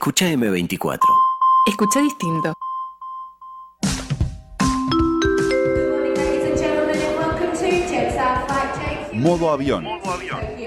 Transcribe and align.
Escucha 0.00 0.30
M24. 0.30 0.98
Escucha 1.66 2.00
distinto. 2.00 2.54
Modo 9.12 9.50
avión. 9.50 9.84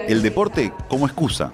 El 0.08 0.22
deporte 0.22 0.72
como 0.88 1.08
excusa. 1.08 1.52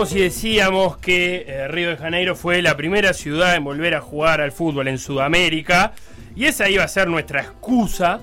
Anunciábamos 0.00 0.12
y 0.16 0.24
decíamos 0.24 0.96
que 0.96 1.44
eh, 1.46 1.68
Río 1.68 1.90
de 1.90 1.96
Janeiro 1.98 2.34
fue 2.34 2.62
la 2.62 2.74
primera 2.74 3.12
ciudad 3.12 3.54
en 3.54 3.64
volver 3.64 3.94
a 3.94 4.00
jugar 4.00 4.40
al 4.40 4.50
fútbol 4.50 4.88
en 4.88 4.96
Sudamérica 4.96 5.92
y 6.34 6.46
esa 6.46 6.70
iba 6.70 6.82
a 6.82 6.88
ser 6.88 7.06
nuestra 7.06 7.42
excusa 7.42 8.20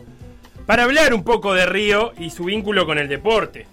para 0.66 0.86
hablar 0.86 1.14
un 1.14 1.24
poco 1.24 1.54
de 1.54 1.68
Río 1.68 2.14
y 2.18 2.32
su 2.32 2.46
vínculo 2.46 2.88
con 2.88 2.98
el 2.98 3.08
deporte. 3.08 3.68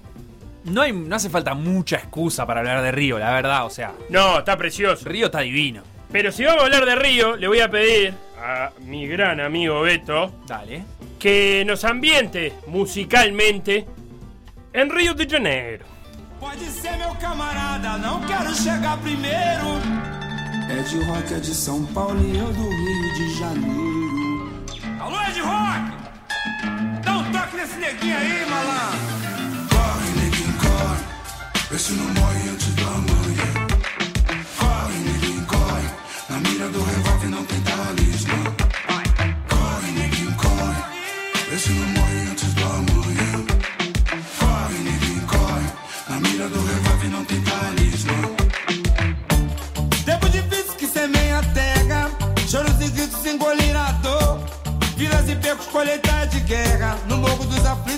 No, 0.65 0.83
hay, 0.83 0.93
no 0.93 1.17
hace 1.17 1.31
falta 1.31 1.55
mucha 1.55 1.97
excusa 1.97 2.45
para 2.47 2.61
hablar 2.61 2.83
de 2.83 2.93
Río, 2.93 3.19
la 3.19 3.33
verdad, 3.33 3.65
o 3.65 3.71
sea. 3.71 3.95
No, 4.11 4.41
está 4.41 4.59
precioso. 4.59 5.09
Río 5.09 5.27
está 5.27 5.41
divino. 5.41 5.83
Pero 6.13 6.31
si 6.31 6.45
vamos 6.45 6.61
a 6.61 6.65
hablar 6.67 6.85
de 6.85 6.97
Río, 6.97 7.37
le 7.37 7.49
voy 7.49 7.61
a 7.61 7.71
pedir 7.71 8.13
a 8.39 8.71
mi 8.81 9.07
gran 9.07 9.41
amigo 9.41 9.81
Beto 9.81 10.31
Dale. 10.47 10.83
que 11.19 11.65
nos 11.67 11.85
ambiente 11.85 12.53
musicalmente 12.67 13.87
en 14.75 14.91
Río 14.91 15.15
de 15.15 15.27
Janeiro. 15.27 15.94
Pode 16.45 16.71
ser 16.73 16.95
meu 16.99 17.15
camarada, 17.15 17.97
não 17.97 18.21
quero 18.21 18.55
chegar 18.55 18.99
primeiro. 18.99 19.81
É 20.69 20.83
de 20.83 21.03
rock, 21.05 21.33
é 21.33 21.39
de 21.39 21.55
São 21.55 21.87
Paulo 21.87 22.21
e 22.21 22.37
eu 22.37 22.53
do 22.53 22.69
Rio 22.69 23.15
de 23.15 23.39
Janeiro. 23.39 24.65
Alô, 25.01 25.19
é 25.23 25.31
de 25.31 25.41
rock! 25.41 27.01
Dá 27.03 27.17
um 27.17 27.33
toque 27.33 27.57
nesse 27.57 27.77
neguinho 27.79 28.19
aí, 28.19 28.47
malandro. 28.51 28.99
Corre, 29.71 30.11
neguinho, 30.23 30.55
corre. 30.59 31.05
Vê 31.71 31.79
se 31.79 31.93
não 31.95 32.13
morre 32.13 32.49
antes 32.51 32.75
do 32.75 32.89
amanhã. 32.89 33.67
Corre, 34.59 34.99
neguinho, 34.99 35.47
corre. 35.47 35.89
Na 36.29 36.37
mira 36.47 36.69
do 36.69 36.85
revólver 36.85 37.14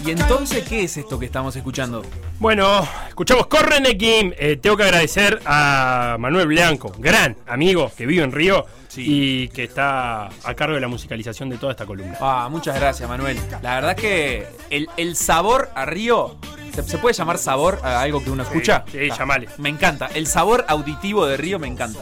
¿Y 0.05 0.11
entonces 0.11 0.65
qué 0.69 0.85
es 0.85 0.97
esto 0.97 1.19
que 1.19 1.27
estamos 1.27 1.55
escuchando? 1.57 2.03
Bueno, 2.39 2.87
escuchamos 3.09 3.47
Correnequim. 3.47 4.33
Eh, 4.37 4.57
tengo 4.61 4.77
que 4.77 4.85
agradecer 4.85 5.41
a 5.47 6.17
Manuel 6.19 6.47
Blanco, 6.49 6.93
gran 6.99 7.37
amigo 7.47 7.91
que 7.97 8.07
vive 8.07 8.23
en 8.23 8.33
Río 8.33 8.67
y 8.97 9.49
que 9.49 9.65
está 9.65 10.27
a 10.27 10.55
cargo 10.55 10.75
de 10.75 10.81
la 10.81 10.89
musicalización 10.89 11.49
de 11.51 11.59
toda 11.59 11.73
esta 11.73 11.87
columna. 11.87 12.17
Ah, 12.21 12.49
muchas 12.51 12.77
gracias, 12.77 13.09
Manuel. 13.09 13.39
La 13.63 13.75
verdad 13.77 13.97
que 13.97 14.47
el, 14.71 14.89
el 14.97 15.17
sabor 15.17 15.71
a 15.75 15.85
Río. 15.87 16.37
¿se, 16.73 16.99
puede 16.99 17.15
llamar 17.15 17.39
sabor 17.39 17.81
a 17.83 18.01
algo 18.03 18.23
que 18.23 18.31
uno 18.31 18.43
escucha? 18.43 18.85
sí, 18.93 19.09
Ah, 19.11 19.17
llamale. 19.19 19.49
Me 19.59 19.69
encanta. 19.71 20.09
El 20.15 20.27
sabor 20.27 20.65
auditivo 20.69 21.27
de 21.27 21.37
Río 21.37 21.59
me 21.59 21.67
encanta. 21.69 22.01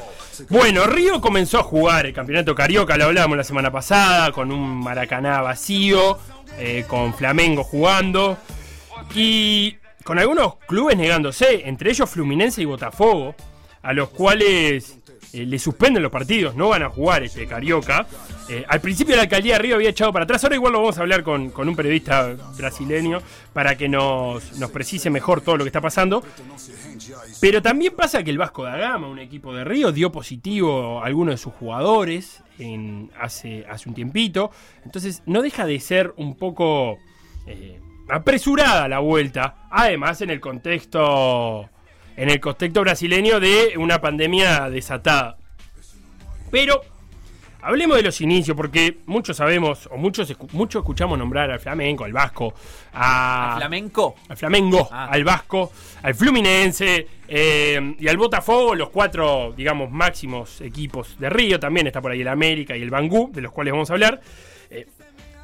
Bueno, 0.48 0.86
Río 0.86 1.20
comenzó 1.20 1.58
a 1.58 1.62
jugar 1.62 2.06
el 2.06 2.12
campeonato 2.12 2.54
carioca, 2.54 2.96
lo 2.96 3.04
hablábamos 3.04 3.36
la 3.36 3.44
semana 3.44 3.70
pasada, 3.70 4.32
con 4.32 4.50
un 4.50 4.80
Maracaná 4.80 5.40
vacío, 5.40 6.18
eh, 6.58 6.84
con 6.88 7.14
Flamengo 7.14 7.64
jugando 7.64 8.38
y 9.14 9.76
con 10.02 10.18
algunos 10.18 10.56
clubes 10.66 10.96
negándose, 10.96 11.68
entre 11.68 11.90
ellos 11.90 12.10
Fluminense 12.10 12.62
y 12.62 12.64
Botafogo, 12.64 13.34
a 13.82 13.92
los 13.92 14.10
cuales 14.10 14.98
eh, 15.34 15.44
le 15.44 15.58
suspenden 15.58 16.02
los 16.02 16.12
partidos, 16.12 16.54
no 16.54 16.68
van 16.68 16.84
a 16.84 16.88
jugar 16.88 17.24
este 17.24 17.46
carioca. 17.46 18.06
Eh, 18.48 18.64
al 18.68 18.80
principio 18.80 19.16
la 19.16 19.22
alcaldía 19.22 19.54
de 19.54 19.58
Río 19.58 19.74
había 19.74 19.90
echado 19.90 20.12
para 20.12 20.24
atrás, 20.24 20.44
ahora 20.44 20.54
igual 20.54 20.72
lo 20.72 20.80
vamos 20.80 20.96
a 20.96 21.00
hablar 21.00 21.24
con, 21.24 21.50
con 21.50 21.68
un 21.68 21.74
periodista 21.74 22.36
brasileño 22.56 23.20
para 23.52 23.76
que 23.76 23.88
nos, 23.88 24.56
nos 24.58 24.70
precise 24.70 25.10
mejor 25.10 25.40
todo 25.40 25.56
lo 25.56 25.64
que 25.64 25.68
está 25.68 25.80
pasando. 25.80 26.22
Pero 27.40 27.60
también 27.60 27.94
pasa 27.96 28.22
que 28.22 28.30
el 28.30 28.38
Vasco 28.38 28.62
da 28.62 28.76
Gama, 28.76 29.08
un 29.08 29.18
equipo 29.18 29.52
de 29.52 29.64
Río, 29.64 29.90
dio 29.90 30.12
positivo 30.12 31.02
a 31.02 31.06
algunos 31.06 31.34
de 31.34 31.38
sus 31.38 31.52
jugadores 31.52 32.42
hace, 33.18 33.66
hace 33.68 33.88
un 33.88 33.94
tiempito. 33.94 34.50
Entonces 34.84 35.22
no 35.26 35.42
deja 35.42 35.66
de 35.66 35.80
ser 35.80 36.14
un 36.16 36.36
poco 36.36 36.98
eh, 37.46 37.80
apresurada 38.08 38.88
la 38.88 39.00
vuelta. 39.00 39.66
Además, 39.70 40.20
en 40.20 40.30
el 40.30 40.40
contexto. 40.40 41.68
En 42.16 42.30
el 42.30 42.40
contexto 42.40 42.80
brasileño 42.82 43.40
de 43.40 43.74
una 43.76 44.00
pandemia 44.00 44.70
desatada. 44.70 45.36
Pero 46.50 46.80
hablemos 47.60 47.96
de 47.96 48.02
los 48.04 48.20
inicios, 48.20 48.56
porque 48.56 48.98
muchos 49.06 49.36
sabemos, 49.36 49.88
o 49.90 49.96
muchos, 49.96 50.32
muchos 50.52 50.80
escuchamos 50.82 51.18
nombrar 51.18 51.50
al 51.50 51.58
flamenco, 51.58 52.04
al 52.04 52.12
vasco, 52.12 52.54
a, 52.92 53.54
¿Flamenco? 53.56 54.14
al 54.28 54.36
Flamengo, 54.36 54.88
Ah. 54.92 55.08
al 55.10 55.24
Vasco, 55.24 55.72
al 56.02 56.14
Fluminense 56.14 57.08
eh, 57.26 57.96
y 57.98 58.06
al 58.06 58.16
Botafogo, 58.16 58.74
los 58.74 58.90
cuatro, 58.90 59.52
digamos, 59.56 59.90
máximos 59.90 60.60
equipos 60.60 61.18
de 61.18 61.30
Río. 61.30 61.58
También 61.58 61.86
está 61.88 62.00
por 62.00 62.12
ahí 62.12 62.20
el 62.20 62.28
América 62.28 62.76
y 62.76 62.82
el 62.82 62.90
Bangú, 62.90 63.30
de 63.32 63.40
los 63.40 63.50
cuales 63.50 63.72
vamos 63.72 63.90
a 63.90 63.94
hablar. 63.94 64.20
Eh, 64.70 64.86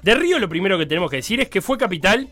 de 0.02 0.14
Río 0.14 0.38
lo 0.38 0.48
primero 0.48 0.78
que 0.78 0.86
tenemos 0.86 1.10
que 1.10 1.16
decir 1.16 1.40
es 1.40 1.48
que 1.48 1.60
fue 1.60 1.76
capital 1.76 2.28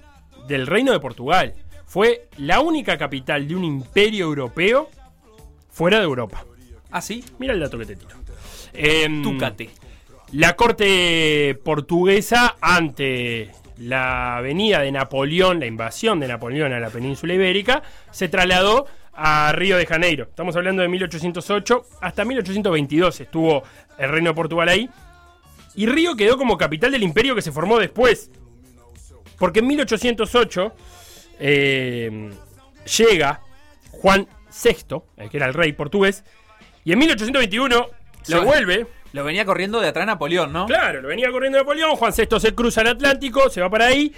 del 0.47 0.67
Reino 0.67 0.93
de 0.93 1.01
Portugal. 1.01 1.55
Fue 1.89 2.29
la 2.37 2.61
única 2.61 2.99
capital 2.99 3.49
de 3.49 3.57
un 3.57 3.65
imperio 3.65 4.27
europeo 4.27 4.91
fuera 5.71 5.99
de 5.99 6.05
Europa. 6.05 6.45
¿Ah, 6.91 7.01
sí? 7.01 7.25
Mira 7.39 7.55
el 7.55 7.61
dato 7.61 7.79
que 7.79 7.87
te 7.87 7.97
tiro. 7.97 8.15
Em, 8.75 9.23
Túcate. 9.23 9.71
la 10.33 10.55
corte 10.55 11.59
portuguesa 11.65 12.57
ante 12.61 13.51
la 13.79 14.41
venida 14.43 14.81
de 14.81 14.93
Napoleón, 14.93 15.61
la 15.61 15.67
invasión 15.67 16.21
de 16.21 16.29
Napoleón 16.29 16.75
a 16.75 16.79
la 16.79 16.91
península 16.91 17.33
ibérica, 17.33 17.83
se 18.11 18.29
trasladó 18.29 18.87
a 19.15 19.53
Río 19.53 19.79
de 19.79 19.87
Janeiro. 19.87 20.25
Estamos 20.25 20.55
hablando 20.57 20.83
de 20.83 20.89
1808 20.89 21.87
hasta 22.03 22.25
1822 22.25 23.21
estuvo 23.21 23.63
el 23.97 24.11
reino 24.11 24.31
de 24.31 24.35
Portugal 24.35 24.69
ahí. 24.69 24.91
Y 25.75 25.87
Río 25.87 26.17
quedó 26.17 26.37
como 26.37 26.59
capital 26.59 26.93
del 26.93 27.03
imperio 27.03 27.35
que 27.35 27.43
se 27.43 27.51
formó 27.51 27.79
después. 27.79 28.31
Porque 29.39 29.61
en 29.61 29.69
1808 29.69 30.75
eh, 31.39 32.31
llega 32.99 33.41
Juan 33.91 34.27
VI, 34.65 34.97
el 35.17 35.31
que 35.31 35.37
era 35.37 35.47
el 35.47 35.55
rey 35.55 35.73
portugués, 35.73 36.25
y 36.85 36.93
en 36.93 36.99
1821 36.99 37.87
se 38.23 38.35
Lo- 38.35 38.45
vuelve 38.45 38.87
Lo 39.13 39.25
venía 39.25 39.45
corriendo 39.45 39.81
de 39.81 39.89
atrás 39.89 40.07
Napoleón, 40.07 40.53
¿no? 40.53 40.67
Claro, 40.67 41.01
lo 41.01 41.09
venía 41.09 41.31
corriendo 41.31 41.59
Napoleón, 41.59 41.97
Juan 41.97 42.13
VI 42.17 42.41
se 42.41 42.55
cruza 42.55 42.83
el 42.83 42.89
Atlántico, 42.89 43.49
se 43.51 43.61
va 43.61 43.71
para 43.71 43.87
ahí. 43.87 44.13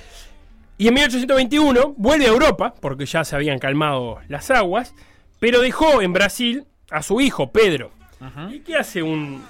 Y 0.78 0.88
en 0.88 0.94
1821 0.94 1.94
vuelve 1.96 2.24
a 2.24 2.28
Europa, 2.28 2.74
porque 2.80 3.06
ya 3.06 3.22
se 3.24 3.36
habían 3.36 3.58
calmado 3.58 4.18
las 4.28 4.50
aguas, 4.50 4.94
pero 5.38 5.60
dejó 5.60 6.02
en 6.02 6.12
Brasil 6.12 6.64
a 6.90 7.02
su 7.02 7.20
hijo, 7.20 7.52
Pedro. 7.52 7.92
¿Y 8.50 8.60
qué 8.60 8.76
hace 8.76 9.02
un, 9.02 9.44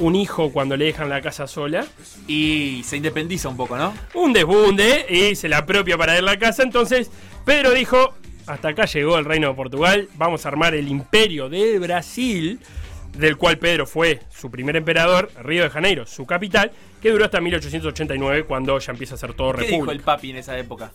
un 0.00 0.16
hijo 0.16 0.50
cuando 0.50 0.76
le 0.76 0.86
dejan 0.86 1.08
la 1.08 1.20
casa 1.22 1.46
sola? 1.46 1.86
Y 2.26 2.82
se 2.84 2.96
independiza 2.96 3.48
un 3.48 3.56
poco, 3.56 3.76
¿no? 3.76 3.94
Un 4.14 4.32
desbunde 4.32 5.06
y 5.08 5.34
se 5.36 5.48
la 5.48 5.58
apropia 5.58 5.96
para 5.96 6.14
ir 6.14 6.18
a 6.20 6.22
la 6.22 6.38
casa. 6.38 6.62
Entonces, 6.62 7.10
Pedro 7.44 7.70
dijo, 7.70 8.14
hasta 8.46 8.68
acá 8.68 8.86
llegó 8.86 9.16
el 9.18 9.24
reino 9.24 9.48
de 9.48 9.54
Portugal, 9.54 10.08
vamos 10.16 10.44
a 10.44 10.48
armar 10.48 10.74
el 10.74 10.88
imperio 10.88 11.48
de 11.48 11.78
Brasil, 11.78 12.58
del 13.16 13.36
cual 13.36 13.58
Pedro 13.58 13.86
fue 13.86 14.20
su 14.30 14.50
primer 14.50 14.76
emperador, 14.76 15.30
Río 15.42 15.62
de 15.62 15.70
Janeiro, 15.70 16.06
su 16.06 16.26
capital, 16.26 16.72
que 17.00 17.10
duró 17.10 17.24
hasta 17.24 17.40
1889, 17.40 18.44
cuando 18.44 18.78
ya 18.78 18.92
empieza 18.92 19.14
a 19.14 19.18
ser 19.18 19.34
todo 19.34 19.52
¿Qué 19.52 19.62
dijo 19.62 19.74
el 19.74 19.80
república. 19.80 20.04
papi 20.04 20.30
en 20.30 20.36
esa 20.36 20.58
época? 20.58 20.92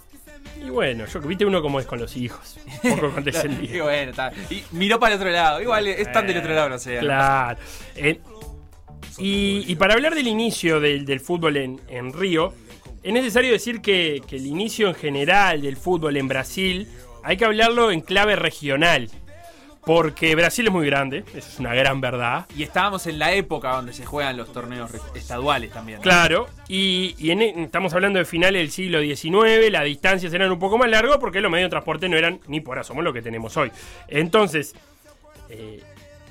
Y 0.63 0.69
bueno, 0.69 1.05
yo 1.05 1.19
viste 1.21 1.45
uno 1.45 1.61
como 1.61 1.79
es 1.79 1.85
con 1.85 1.99
los 1.99 2.15
hijos, 2.15 2.57
un 2.83 2.91
poco 2.95 3.07
Y 3.09 3.11
condescendiente. 3.11 3.81
bueno, 3.81 4.11
está. 4.11 4.31
Y 4.49 4.63
miró 4.71 4.99
para 4.99 5.15
el 5.15 5.19
otro 5.19 5.31
lado. 5.31 5.61
Igual 5.61 5.87
es 5.87 6.11
tan 6.11 6.25
del 6.27 6.37
otro 6.37 6.53
lado, 6.53 6.69
no 6.69 6.79
sé. 6.79 6.95
no 6.95 7.01
Claro. 7.01 7.59
Eh, 7.95 8.19
y, 9.17 9.63
y 9.67 9.75
para 9.75 9.93
hablar 9.93 10.15
del 10.15 10.27
inicio 10.27 10.79
del, 10.79 11.05
del 11.05 11.19
fútbol 11.19 11.57
en, 11.57 11.81
en 11.87 12.13
Río, 12.13 12.53
es 13.03 13.13
necesario 13.13 13.51
decir 13.51 13.81
que, 13.81 14.21
que 14.27 14.35
el 14.37 14.45
inicio 14.45 14.87
en 14.89 14.95
general 14.95 15.61
del 15.61 15.77
fútbol 15.77 16.17
en 16.17 16.27
Brasil 16.27 16.87
hay 17.23 17.37
que 17.37 17.45
hablarlo 17.45 17.91
en 17.91 18.01
clave 18.01 18.35
regional. 18.35 19.09
Porque 19.85 20.33
Brasil 20.33 20.65
es 20.65 20.73
muy 20.73 20.87
grande, 20.87 21.19
eso 21.35 21.47
es 21.47 21.59
una 21.59 21.75
gran 21.75 22.01
verdad. 22.01 22.47
Y 22.57 22.63
estábamos 22.63 23.05
en 23.05 23.19
la 23.19 23.33
época 23.33 23.69
donde 23.75 23.93
se 23.93 24.03
juegan 24.03 24.35
los 24.35 24.51
torneos 24.51 24.89
estaduales 25.13 25.71
también. 25.71 25.99
¿no? 25.99 26.01
Claro, 26.01 26.47
y, 26.67 27.13
y 27.19 27.29
en- 27.29 27.43
estamos 27.43 27.93
hablando 27.93 28.17
de 28.17 28.25
finales 28.25 28.59
del 28.61 28.71
siglo 28.71 28.99
XIX, 28.99 29.69
las 29.69 29.83
distancias 29.85 30.33
eran 30.33 30.51
un 30.51 30.57
poco 30.57 30.79
más 30.79 30.89
largas 30.89 31.17
porque 31.19 31.39
los 31.39 31.51
medios 31.51 31.67
de 31.67 31.69
transporte 31.69 32.09
no 32.09 32.17
eran 32.17 32.39
ni 32.47 32.61
por 32.61 32.79
asomo 32.79 33.03
lo 33.03 33.13
que 33.13 33.21
tenemos 33.21 33.55
hoy. 33.57 33.71
Entonces, 34.07 34.73
eh, 35.51 35.83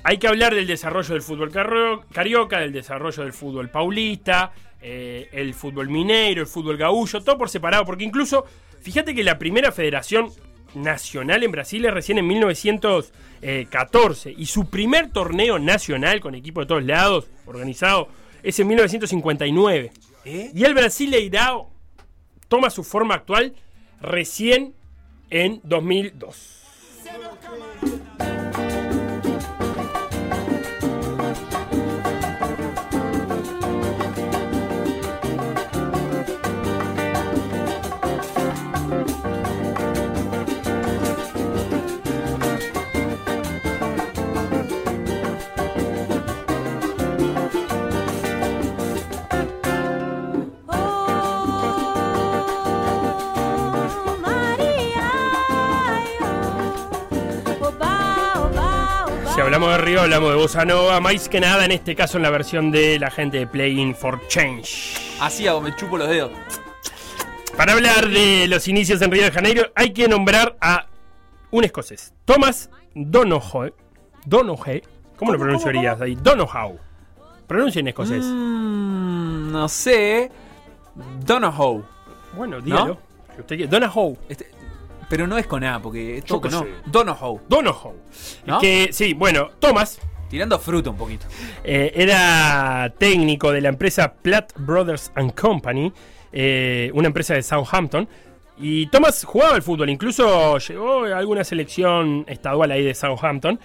hay 0.07 0.19
que 0.19 0.27
hablar 0.27 0.53
del 0.53 0.67
desarrollo 0.67 1.15
del 1.15 1.23
fútbol 1.23 1.51
carioca, 2.11 2.59
del 2.59 2.71
desarrollo 2.71 3.23
del 3.23 3.33
fútbol 3.33 3.71
paulista, 3.71 4.51
eh, 4.79 5.29
el 5.31 5.55
fútbol 5.55 5.89
mineiro, 5.89 6.41
el 6.41 6.47
fútbol 6.47 6.77
gaullo, 6.77 7.23
todo 7.23 7.39
por 7.39 7.49
separado, 7.49 7.85
porque 7.85 8.03
incluso, 8.03 8.45
fíjate 8.81 9.15
que 9.15 9.23
la 9.23 9.39
primera 9.39 9.71
federación 9.71 10.29
nacional 10.75 11.41
en 11.41 11.51
Brasil 11.51 11.83
es 11.85 11.91
recién 11.91 12.19
en 12.19 12.27
1914 12.27 14.31
y 14.37 14.45
su 14.45 14.69
primer 14.69 15.09
torneo 15.09 15.57
nacional 15.57 16.21
con 16.21 16.35
equipo 16.35 16.59
de 16.59 16.67
todos 16.67 16.83
lados, 16.83 17.25
organizado, 17.47 18.07
es 18.43 18.59
en 18.59 18.67
1959. 18.67 19.91
¿Eh? 20.23 20.51
Y 20.53 20.65
el 20.65 20.75
Brasileirao 20.75 21.71
toma 22.47 22.69
su 22.69 22.83
forma 22.83 23.15
actual 23.15 23.55
recién 24.01 24.75
en 25.31 25.61
2002. 25.63 26.61
Hablamos 59.55 59.77
de 59.77 59.85
Río, 59.85 60.01
hablamos 60.01 60.29
de 60.31 60.35
Bossa 60.35 60.65
Nova, 60.65 60.99
más 60.99 61.29
que 61.29 61.39
nada 61.39 61.63
en 61.63 61.71
este 61.71 61.95
caso 61.95 62.17
en 62.17 62.23
la 62.23 62.29
versión 62.29 62.71
de 62.71 62.99
la 62.99 63.09
gente 63.09 63.37
de 63.37 63.47
Playing 63.47 63.95
for 63.95 64.19
Change. 64.27 64.97
Así 65.21 65.47
hago, 65.47 65.61
me 65.61 65.73
chupo 65.73 65.97
los 65.97 66.09
dedos. 66.09 66.31
Para 67.55 67.71
hablar 67.71 68.09
de 68.09 68.47
los 68.49 68.67
inicios 68.67 69.01
en 69.01 69.11
Río 69.11 69.23
de 69.23 69.31
Janeiro, 69.31 69.71
hay 69.73 69.91
que 69.93 70.09
nombrar 70.09 70.57
a 70.59 70.87
un 71.51 71.63
escocés, 71.63 72.13
Thomas 72.25 72.69
Donohoe. 72.95 73.73
Donohoe, 74.25 74.83
¿cómo 75.15 75.31
lo 75.31 75.39
pronunciarías 75.39 76.01
ahí? 76.01 76.15
Donohoe. 76.15 76.77
Pronuncia 77.47 77.79
en 77.79 77.87
escocés. 77.87 78.25
Mm, 78.25 79.53
no 79.53 79.69
sé. 79.69 80.31
Donohoe. 81.25 81.81
Bueno, 82.35 82.59
dígalo. 82.59 82.97
Usted 83.39 83.55
quiere. 83.55 83.67
Donohoe. 83.67 84.17
Este- 84.27 84.54
pero 85.09 85.27
no 85.27 85.37
es 85.37 85.47
con 85.47 85.63
A, 85.63 85.81
porque 85.81 86.17
es 86.17 86.25
todo 86.25 86.41
con 86.41 86.53
O. 86.53 86.65
Donohoe. 86.85 87.41
Donohoe. 87.47 87.95
¿No? 88.45 88.59
Que 88.59 88.89
sí, 88.91 89.13
bueno, 89.13 89.51
Thomas 89.59 89.99
Tirando 90.29 90.57
fruta 90.59 90.89
un 90.89 90.97
poquito. 90.97 91.27
eh, 91.63 91.91
era 91.95 92.91
técnico 92.97 93.51
de 93.51 93.61
la 93.61 93.69
empresa 93.69 94.13
Platt 94.13 94.53
Brothers 94.57 95.11
and 95.15 95.33
Company, 95.33 95.93
eh, 96.33 96.91
una 96.93 97.07
empresa 97.07 97.35
de 97.35 97.43
Southampton. 97.43 98.07
Y 98.57 98.87
Thomas 98.87 99.23
jugaba 99.23 99.55
al 99.55 99.61
fútbol, 99.61 99.89
incluso 99.89 100.57
llegó 100.57 101.05
a 101.05 101.17
alguna 101.17 101.43
selección 101.43 102.25
estadual 102.27 102.71
ahí 102.71 102.83
de 102.83 102.95
Southampton. 102.95 103.59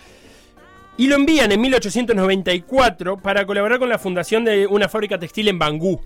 Y 0.97 1.07
lo 1.07 1.15
envían 1.15 1.51
en 1.51 1.61
1894 1.61 3.17
para 3.17 3.47
colaborar 3.47 3.79
con 3.79 3.89
la 3.89 3.99
fundación 3.99 4.45
de 4.45 4.67
una 4.67 4.89
fábrica 4.89 5.19
textil 5.19 5.49
en 5.49 5.59
Bangú, 5.59 6.01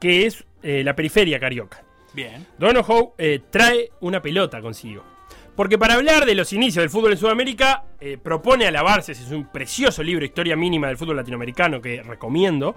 que 0.00 0.26
es 0.26 0.44
eh, 0.62 0.82
la 0.82 0.96
periferia 0.96 1.38
carioca. 1.38 1.84
Bien. 2.12 2.46
Donohoe 2.58 3.12
eh, 3.18 3.40
trae 3.50 3.90
una 4.00 4.20
pelota 4.20 4.60
consigo. 4.60 5.04
Porque 5.56 5.78
para 5.78 5.94
hablar 5.94 6.24
de 6.24 6.34
los 6.34 6.52
inicios 6.52 6.82
del 6.82 6.90
fútbol 6.90 7.12
en 7.12 7.18
Sudamérica, 7.18 7.84
eh, 8.00 8.16
propone 8.16 8.66
alabarse, 8.66 9.12
es 9.12 9.30
un 9.30 9.50
precioso 9.50 10.02
libro, 10.02 10.24
Historia 10.24 10.56
Mínima 10.56 10.86
del 10.88 10.96
Fútbol 10.96 11.16
Latinoamericano, 11.16 11.82
que 11.82 12.02
recomiendo, 12.02 12.74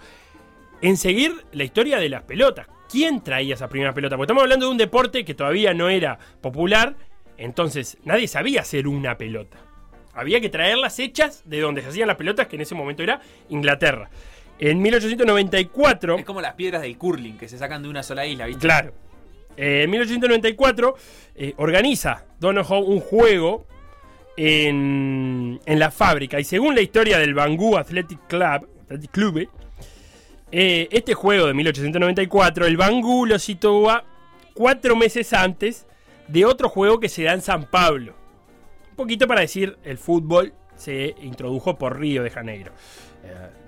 en 0.81 0.97
seguir 0.97 1.31
la 1.53 1.63
historia 1.63 1.97
de 1.97 2.09
las 2.09 2.23
pelotas. 2.23 2.67
¿Quién 2.89 3.23
traía 3.23 3.55
esa 3.55 3.69
primera 3.69 3.93
pelota? 3.93 4.17
Porque 4.17 4.25
estamos 4.25 4.43
hablando 4.43 4.65
de 4.65 4.71
un 4.71 4.77
deporte 4.77 5.23
que 5.23 5.33
todavía 5.33 5.73
no 5.73 5.87
era 5.87 6.19
popular, 6.41 6.95
entonces 7.37 7.97
nadie 8.03 8.27
sabía 8.27 8.61
hacer 8.61 8.87
una 8.87 9.17
pelota. 9.17 9.57
Había 10.13 10.41
que 10.41 10.49
traerlas 10.49 10.99
hechas 10.99 11.41
de 11.45 11.59
donde 11.59 11.81
se 11.81 11.87
hacían 11.87 12.07
las 12.07 12.17
pelotas, 12.17 12.47
que 12.47 12.57
en 12.57 12.63
ese 12.63 12.75
momento 12.75 13.01
era 13.01 13.21
Inglaterra. 13.49 14.09
En 14.59 14.81
1894... 14.81 16.17
Es 16.17 16.25
como 16.25 16.41
las 16.41 16.53
piedras 16.53 16.81
del 16.81 16.97
curling 16.97 17.37
que 17.37 17.47
se 17.47 17.57
sacan 17.57 17.81
de 17.81 17.89
una 17.89 18.03
sola 18.03 18.25
isla, 18.25 18.45
¿viste? 18.45 18.61
Claro. 18.61 18.93
Eh, 19.57 19.83
en 19.83 19.89
1894 19.89 20.95
eh, 21.35 21.53
organiza 21.57 22.25
Donohoe 22.39 22.83
un 22.83 22.99
juego 22.99 23.67
en, 24.37 25.59
en 25.65 25.79
la 25.79 25.91
fábrica. 25.91 26.39
Y 26.39 26.43
según 26.43 26.75
la 26.75 26.81
historia 26.81 27.19
del 27.19 27.33
Bangú 27.33 27.77
Athletic 27.77 28.19
Club, 28.27 28.67
Athletic 28.89 29.49
eh, 30.51 30.87
este 30.91 31.13
juego 31.15 31.47
de 31.47 31.53
1894, 31.53 32.67
el 32.67 32.77
Bangú 32.77 33.25
lo 33.25 33.39
sitúa 33.39 34.05
cuatro 34.53 34.95
meses 34.95 35.33
antes 35.33 35.87
de 36.27 36.45
otro 36.45 36.69
juego 36.69 36.99
que 36.99 37.09
se 37.09 37.23
da 37.23 37.33
en 37.33 37.41
San 37.41 37.65
Pablo. 37.65 38.13
Un 38.91 38.95
poquito 38.95 39.27
para 39.27 39.41
decir, 39.41 39.77
el 39.83 39.97
fútbol 39.97 40.53
se 40.75 41.15
introdujo 41.21 41.77
por 41.77 41.99
Río 41.99 42.21
de 42.21 42.29
Janeiro. 42.29 42.71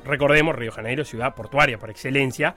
Recordemos, 0.03 0.55
Río 0.55 0.69
de 0.69 0.75
Janeiro, 0.75 1.03
ciudad 1.03 1.33
portuaria 1.33 1.79
por 1.79 1.89
excelencia. 1.89 2.55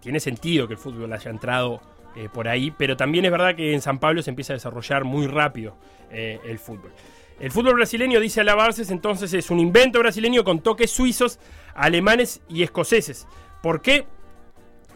Tiene 0.00 0.20
sentido 0.20 0.66
que 0.66 0.74
el 0.74 0.78
fútbol 0.78 1.12
haya 1.12 1.30
entrado 1.30 1.82
eh, 2.16 2.28
por 2.32 2.48
ahí, 2.48 2.70
pero 2.70 2.96
también 2.96 3.26
es 3.26 3.30
verdad 3.30 3.54
que 3.54 3.74
en 3.74 3.82
San 3.82 3.98
Pablo 3.98 4.22
se 4.22 4.30
empieza 4.30 4.54
a 4.54 4.56
desarrollar 4.56 5.04
muy 5.04 5.26
rápido 5.26 5.76
eh, 6.10 6.40
el 6.46 6.58
fútbol. 6.58 6.92
El 7.38 7.50
fútbol 7.50 7.74
brasileño, 7.74 8.18
dice 8.20 8.40
Alabarces, 8.40 8.90
entonces 8.90 9.34
es 9.34 9.50
un 9.50 9.60
invento 9.60 9.98
brasileño 9.98 10.42
con 10.42 10.60
toques 10.60 10.90
suizos, 10.90 11.38
alemanes 11.74 12.40
y 12.48 12.62
escoceses. 12.62 13.26
¿Por 13.62 13.82
qué? 13.82 14.06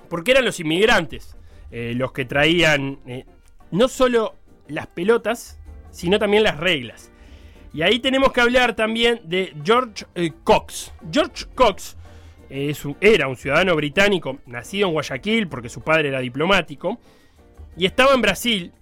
Porque 0.09 0.31
eran 0.31 0.47
los 0.47 0.59
inmigrantes 0.61 1.37
eh, 1.71 1.93
los 1.95 2.13
que 2.13 2.25
traían 2.25 2.99
no 3.71 3.87
solo 3.89 4.35
las 4.67 4.87
pelotas, 4.87 5.61
sino 5.91 6.19
también 6.19 6.43
las 6.43 6.57
reglas. 6.57 7.13
Y 7.75 7.83
ahí 7.83 8.01
tenemos 8.01 8.33
que 8.33 8.41
hablar 8.41 8.75
también 8.75 9.21
de 9.25 9.55
George 9.63 10.07
Cox. 10.43 10.93
George 11.13 11.45
Cox 11.55 11.97
era 12.51 13.29
un 13.29 13.37
ciudadano 13.37 13.77
británico 13.77 14.39
nacido 14.47 14.89
en 14.89 14.95
Guayaquil 14.95 15.49
porque 15.49 15.69
su 15.69 15.83
padre 15.83 16.09
era 16.09 16.21
diplomático 16.21 16.99
y 17.77 17.87
estaba 17.87 18.13
en 18.15 18.23
Brasil 18.23 18.73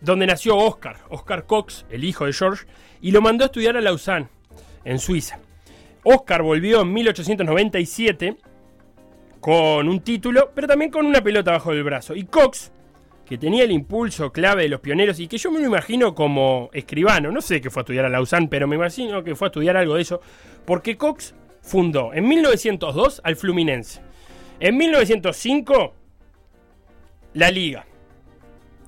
donde 0.00 0.26
nació 0.26 0.56
Oscar, 0.56 0.98
Oscar 1.10 1.46
Cox, 1.46 1.84
el 1.90 2.04
hijo 2.04 2.26
de 2.26 2.32
George, 2.32 2.66
y 3.00 3.10
lo 3.10 3.20
mandó 3.20 3.44
a 3.44 3.46
estudiar 3.46 3.76
a 3.76 3.80
Lausanne, 3.80 4.28
en 4.84 4.98
Suiza. 4.98 5.38
Oscar 6.04 6.42
volvió 6.42 6.82
en 6.82 6.92
1897 6.92 8.36
con 9.40 9.88
un 9.88 10.00
título, 10.00 10.52
pero 10.54 10.68
también 10.68 10.90
con 10.90 11.06
una 11.06 11.22
pelota 11.22 11.52
bajo 11.52 11.72
el 11.72 11.82
brazo. 11.82 12.14
Y 12.14 12.24
Cox, 12.24 12.72
que 13.24 13.38
tenía 13.38 13.64
el 13.64 13.72
impulso 13.72 14.32
clave 14.32 14.62
de 14.62 14.68
los 14.68 14.80
pioneros 14.80 15.18
y 15.18 15.26
que 15.26 15.38
yo 15.38 15.50
me 15.50 15.60
lo 15.60 15.66
imagino 15.66 16.14
como 16.14 16.70
escribano, 16.72 17.32
no 17.32 17.40
sé 17.40 17.60
que 17.60 17.70
fue 17.70 17.80
a 17.80 17.82
estudiar 17.82 18.04
a 18.04 18.08
Lausanne, 18.08 18.48
pero 18.48 18.68
me 18.68 18.76
imagino 18.76 19.24
que 19.24 19.34
fue 19.34 19.46
a 19.46 19.50
estudiar 19.50 19.76
algo 19.76 19.96
de 19.96 20.02
eso, 20.02 20.20
porque 20.64 20.96
Cox 20.96 21.34
fundó 21.66 22.14
en 22.14 22.26
1902 22.28 23.20
al 23.24 23.36
Fluminense. 23.36 24.00
En 24.60 24.76
1905 24.76 25.94
la 27.34 27.50
Liga. 27.50 27.84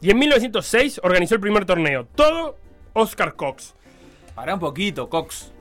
Y 0.01 0.11
en 0.11 0.19
1906 0.19 1.01
organizó 1.03 1.35
el 1.35 1.41
primer 1.41 1.67
torneo. 1.67 2.07
Todo 2.15 2.57
Oscar 2.95 3.35
Cox. 3.35 3.75
Pará 4.35 4.55
un 4.55 4.61
poquito, 4.61 5.09
Cox. 5.09 5.53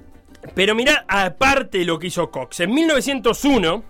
Pero 0.54 0.76
mirá, 0.76 1.06
aparte 1.08 1.80
de 1.80 1.86
lo 1.86 1.98
que 1.98 2.08
hizo 2.08 2.30
Cox. 2.30 2.60
En 2.60 2.74
1901, 2.74 3.84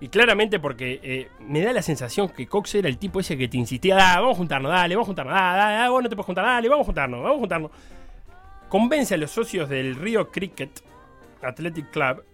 y 0.00 0.08
claramente 0.08 0.58
porque 0.58 1.00
eh, 1.02 1.28
me 1.40 1.62
da 1.62 1.72
la 1.72 1.82
sensación 1.82 2.28
que 2.30 2.48
Cox 2.48 2.74
era 2.74 2.88
el 2.88 2.98
tipo 2.98 3.20
ese 3.20 3.38
que 3.38 3.46
te 3.46 3.56
insistía, 3.56 3.96
"Ah, 3.96 4.20
vamos 4.20 4.34
a 4.34 4.38
juntarnos, 4.38 4.72
dale, 4.72 4.96
vamos 4.96 5.06
a 5.06 5.10
juntarnos, 5.10 5.34
dale, 5.34 5.58
dale, 5.58 5.76
dale, 5.76 5.90
vos 5.90 6.02
no 6.02 6.08
te 6.08 6.16
puedes 6.16 6.26
juntar, 6.26 6.44
dale, 6.44 6.68
vamos 6.68 6.84
a 6.84 6.86
juntarnos, 6.86 7.22
vamos 7.22 7.36
a 7.36 7.40
juntarnos. 7.40 7.70
Convence 8.68 9.14
a 9.14 9.16
los 9.18 9.30
socios 9.30 9.68
del 9.68 9.94
Río 9.94 10.30
Cricket 10.30 10.82
Athletic 11.42 11.90
Club 11.90 12.24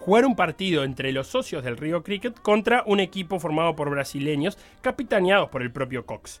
jugar 0.00 0.24
un 0.24 0.34
partido 0.34 0.82
entre 0.82 1.12
los 1.12 1.28
socios 1.28 1.62
del 1.62 1.76
Río 1.76 2.02
Cricket 2.02 2.40
contra 2.40 2.82
un 2.86 3.00
equipo 3.00 3.38
formado 3.38 3.76
por 3.76 3.90
brasileños, 3.90 4.58
capitaneados 4.80 5.50
por 5.50 5.62
el 5.62 5.70
propio 5.70 6.06
Cox. 6.06 6.40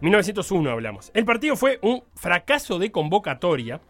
1901 0.00 0.70
hablamos. 0.70 1.10
El 1.14 1.24
partido 1.24 1.56
fue 1.56 1.78
un 1.82 2.02
fracaso 2.14 2.78
de 2.78 2.90
convocatoria. 2.90 3.80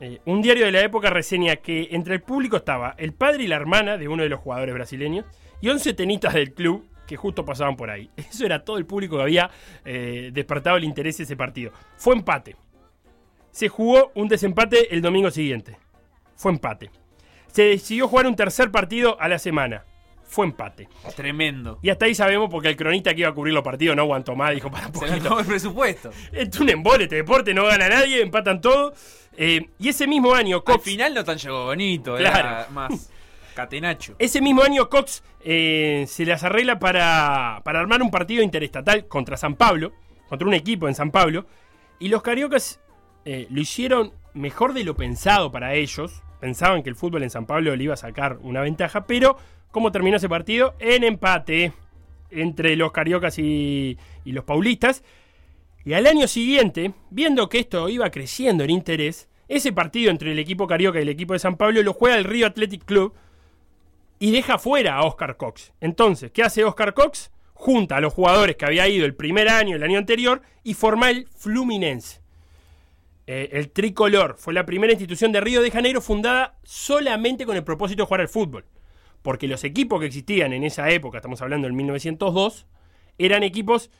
Eh, 0.00 0.20
un 0.24 0.40
diario 0.40 0.66
de 0.66 0.72
la 0.72 0.80
época 0.80 1.10
reseña 1.10 1.56
que 1.56 1.88
entre 1.90 2.14
el 2.14 2.22
público 2.22 2.58
estaba 2.58 2.94
el 2.96 3.12
padre 3.12 3.44
y 3.44 3.46
la 3.46 3.56
hermana 3.56 3.96
de 3.96 4.08
uno 4.08 4.22
de 4.22 4.28
los 4.28 4.40
jugadores 4.40 4.74
brasileños 4.74 5.26
y 5.60 5.68
11 5.68 5.92
tenistas 5.94 6.34
del 6.34 6.54
club 6.54 6.86
que 7.06 7.16
justo 7.16 7.44
pasaban 7.44 7.76
por 7.76 7.90
ahí. 7.90 8.10
Eso 8.16 8.44
era 8.46 8.64
todo 8.64 8.78
el 8.78 8.86
público 8.86 9.16
que 9.16 9.22
había 9.22 9.50
eh, 9.84 10.30
despertado 10.32 10.76
el 10.76 10.84
interés 10.84 11.18
de 11.18 11.24
ese 11.24 11.36
partido. 11.36 11.72
Fue 11.96 12.14
empate. 12.14 12.56
Se 13.50 13.68
jugó 13.68 14.12
un 14.14 14.28
desempate 14.28 14.94
el 14.94 15.02
domingo 15.02 15.30
siguiente. 15.30 15.76
Fue 16.36 16.52
empate. 16.52 16.90
Se 17.52 17.64
decidió 17.64 18.08
jugar 18.08 18.26
un 18.26 18.36
tercer 18.36 18.70
partido 18.70 19.20
a 19.20 19.28
la 19.28 19.38
semana. 19.38 19.84
Fue 20.24 20.46
empate. 20.46 20.88
Tremendo. 21.16 21.80
Y 21.82 21.90
hasta 21.90 22.04
ahí 22.06 22.14
sabemos 22.14 22.48
porque 22.50 22.68
el 22.68 22.76
cronista 22.76 23.12
que 23.14 23.20
iba 23.22 23.30
a 23.30 23.34
cubrir 23.34 23.52
los 23.52 23.64
partidos 23.64 23.96
no 23.96 24.02
aguantó 24.02 24.36
más, 24.36 24.54
dijo 24.54 24.70
para 24.70 24.86
Se 24.86 24.92
poquito. 24.92 25.14
acabó 25.14 25.40
el 25.40 25.46
presupuesto. 25.46 26.10
Es 26.32 26.60
un 26.60 26.68
embole 26.68 27.04
este 27.04 27.16
deporte, 27.16 27.52
no 27.52 27.64
gana 27.66 27.88
nadie, 27.88 28.22
empatan 28.22 28.60
todo. 28.60 28.94
Eh, 29.36 29.68
y 29.78 29.88
ese 29.88 30.06
mismo 30.06 30.32
año, 30.34 30.58
Al 30.58 30.64
Cox, 30.64 30.84
final 30.84 31.14
no 31.14 31.24
tan 31.24 31.38
llegó 31.38 31.64
bonito, 31.64 32.16
Claro. 32.16 32.38
era 32.38 32.68
más 32.70 33.10
catenacho. 33.54 34.14
ese 34.18 34.40
mismo 34.40 34.62
año 34.62 34.88
Cox 34.88 35.22
eh, 35.42 36.04
se 36.08 36.24
las 36.26 36.44
arregla 36.44 36.78
para, 36.78 37.60
para 37.64 37.80
armar 37.80 38.00
un 38.02 38.10
partido 38.12 38.42
interestatal 38.42 39.06
contra 39.08 39.36
San 39.36 39.56
Pablo, 39.56 39.92
contra 40.28 40.46
un 40.46 40.54
equipo 40.54 40.86
en 40.86 40.94
San 40.94 41.10
Pablo. 41.10 41.46
Y 41.98 42.08
los 42.08 42.22
cariocas 42.22 42.80
eh, 43.24 43.46
lo 43.50 43.60
hicieron 43.60 44.12
mejor 44.34 44.74
de 44.74 44.84
lo 44.84 44.94
pensado 44.96 45.50
para 45.50 45.74
ellos. 45.74 46.22
Pensaban 46.40 46.82
que 46.82 46.88
el 46.88 46.96
fútbol 46.96 47.22
en 47.22 47.30
San 47.30 47.46
Pablo 47.46 47.76
le 47.76 47.84
iba 47.84 47.94
a 47.94 47.98
sacar 47.98 48.38
una 48.42 48.62
ventaja, 48.62 49.06
pero 49.06 49.36
¿cómo 49.70 49.92
terminó 49.92 50.16
ese 50.16 50.28
partido? 50.28 50.74
En 50.78 51.04
empate 51.04 51.72
entre 52.30 52.76
los 52.76 52.92
cariocas 52.92 53.38
y, 53.38 53.98
los 54.24 54.44
paulistas. 54.44 55.02
Y 55.84 55.92
al 55.92 56.06
año 56.06 56.26
siguiente, 56.26 56.92
viendo 57.10 57.48
que 57.48 57.60
esto 57.60 57.88
iba 57.88 58.10
creciendo 58.10 58.64
en 58.64 58.70
interés, 58.70 59.28
ese 59.48 59.72
partido 59.72 60.10
entre 60.10 60.32
el 60.32 60.38
equipo 60.38 60.66
carioca 60.66 60.98
y 60.98 61.02
el 61.02 61.08
equipo 61.08 61.32
de 61.32 61.38
San 61.38 61.56
Pablo 61.56 61.82
lo 61.82 61.92
juega 61.92 62.16
el 62.16 62.24
Río 62.24 62.46
Athletic 62.46 62.84
Club 62.84 63.14
y 64.18 64.30
deja 64.30 64.58
fuera 64.58 64.96
a 64.96 65.04
Oscar 65.04 65.36
Cox. 65.36 65.72
Entonces, 65.80 66.30
¿qué 66.30 66.42
hace 66.42 66.64
Oscar 66.64 66.94
Cox? 66.94 67.30
Junta 67.54 67.96
a 67.96 68.00
los 68.00 68.14
jugadores 68.14 68.56
que 68.56 68.64
había 68.64 68.88
ido 68.88 69.04
el 69.04 69.14
primer 69.14 69.48
año, 69.48 69.76
el 69.76 69.82
año 69.82 69.98
anterior, 69.98 70.42
y 70.62 70.74
forma 70.74 71.10
el 71.10 71.26
Fluminense. 71.36 72.20
Eh, 73.32 73.48
el 73.52 73.70
tricolor 73.70 74.34
fue 74.36 74.52
la 74.52 74.66
primera 74.66 74.92
institución 74.92 75.30
de 75.30 75.40
Río 75.40 75.62
de 75.62 75.70
Janeiro 75.70 76.00
fundada 76.00 76.58
solamente 76.64 77.46
con 77.46 77.54
el 77.54 77.62
propósito 77.62 78.02
de 78.02 78.06
jugar 78.08 78.22
al 78.22 78.28
fútbol. 78.28 78.64
Porque 79.22 79.46
los 79.46 79.62
equipos 79.62 80.00
que 80.00 80.06
existían 80.06 80.52
en 80.52 80.64
esa 80.64 80.90
época, 80.90 81.18
estamos 81.18 81.40
hablando 81.40 81.68
del 81.68 81.72
1902, 81.74 82.66
eran 83.18 83.44
equipos, 83.44 83.92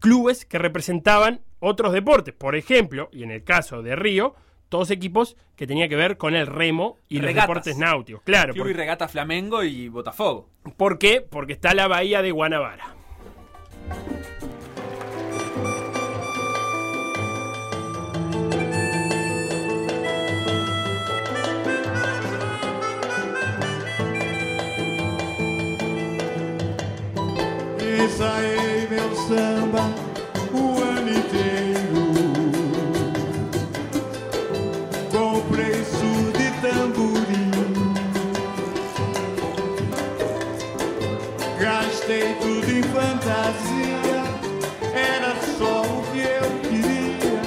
clubes 0.00 0.44
que 0.44 0.58
representaban 0.58 1.42
otros 1.60 1.92
deportes. 1.92 2.34
Por 2.34 2.56
ejemplo, 2.56 3.10
y 3.12 3.22
en 3.22 3.30
el 3.30 3.44
caso 3.44 3.80
de 3.80 3.94
Río, 3.94 4.34
todos 4.68 4.90
equipos 4.90 5.36
que 5.54 5.68
tenían 5.68 5.88
que 5.88 5.94
ver 5.94 6.16
con 6.16 6.34
el 6.34 6.48
remo 6.48 6.96
y 7.08 7.20
los 7.20 7.32
deportes 7.32 7.78
náuticos. 7.78 8.22
Claro, 8.24 8.54
Club 8.54 8.70
y 8.70 8.72
Regata 8.72 9.06
Flamengo 9.06 9.62
y 9.62 9.86
Botafogo. 9.86 10.48
¿por 10.76 10.98
qué? 10.98 11.20
Porque 11.20 11.52
está 11.52 11.74
la 11.74 11.86
bahía 11.86 12.22
de 12.22 12.32
Guanabara. 12.32 13.01
Samba 29.28 29.88
o 30.52 30.82
ano 30.82 31.10
inteiro. 31.10 32.02
Comprei 35.10 35.84
surdo 35.84 36.40
e 36.40 36.50
tamborim. 36.60 37.50
Gastei 41.60 42.34
tudo 42.40 42.70
em 42.70 42.82
fantasia. 42.82 44.22
Era 44.94 45.34
só 45.56 45.82
o 45.82 46.02
que 46.12 46.20
eu 46.20 46.48
queria. 46.68 47.42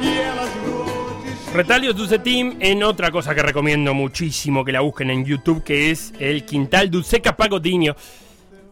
E 0.00 0.18
elas 0.18 0.50
noites. 0.66 1.54
Retalio 1.54 1.92
Dulce 1.92 2.18
Team 2.18 2.56
en 2.60 2.82
otra 2.82 3.10
cosa 3.10 3.34
que 3.34 3.42
recomiendo 3.42 3.92
muchísimo 3.94 4.64
que 4.64 4.72
la 4.72 4.80
busquen 4.80 5.10
en 5.10 5.24
YouTube, 5.24 5.62
que 5.62 5.90
es 5.90 6.12
el 6.18 6.44
Quintal 6.44 6.90
Dulceca 6.90 7.36
Pagodinho. 7.36 7.94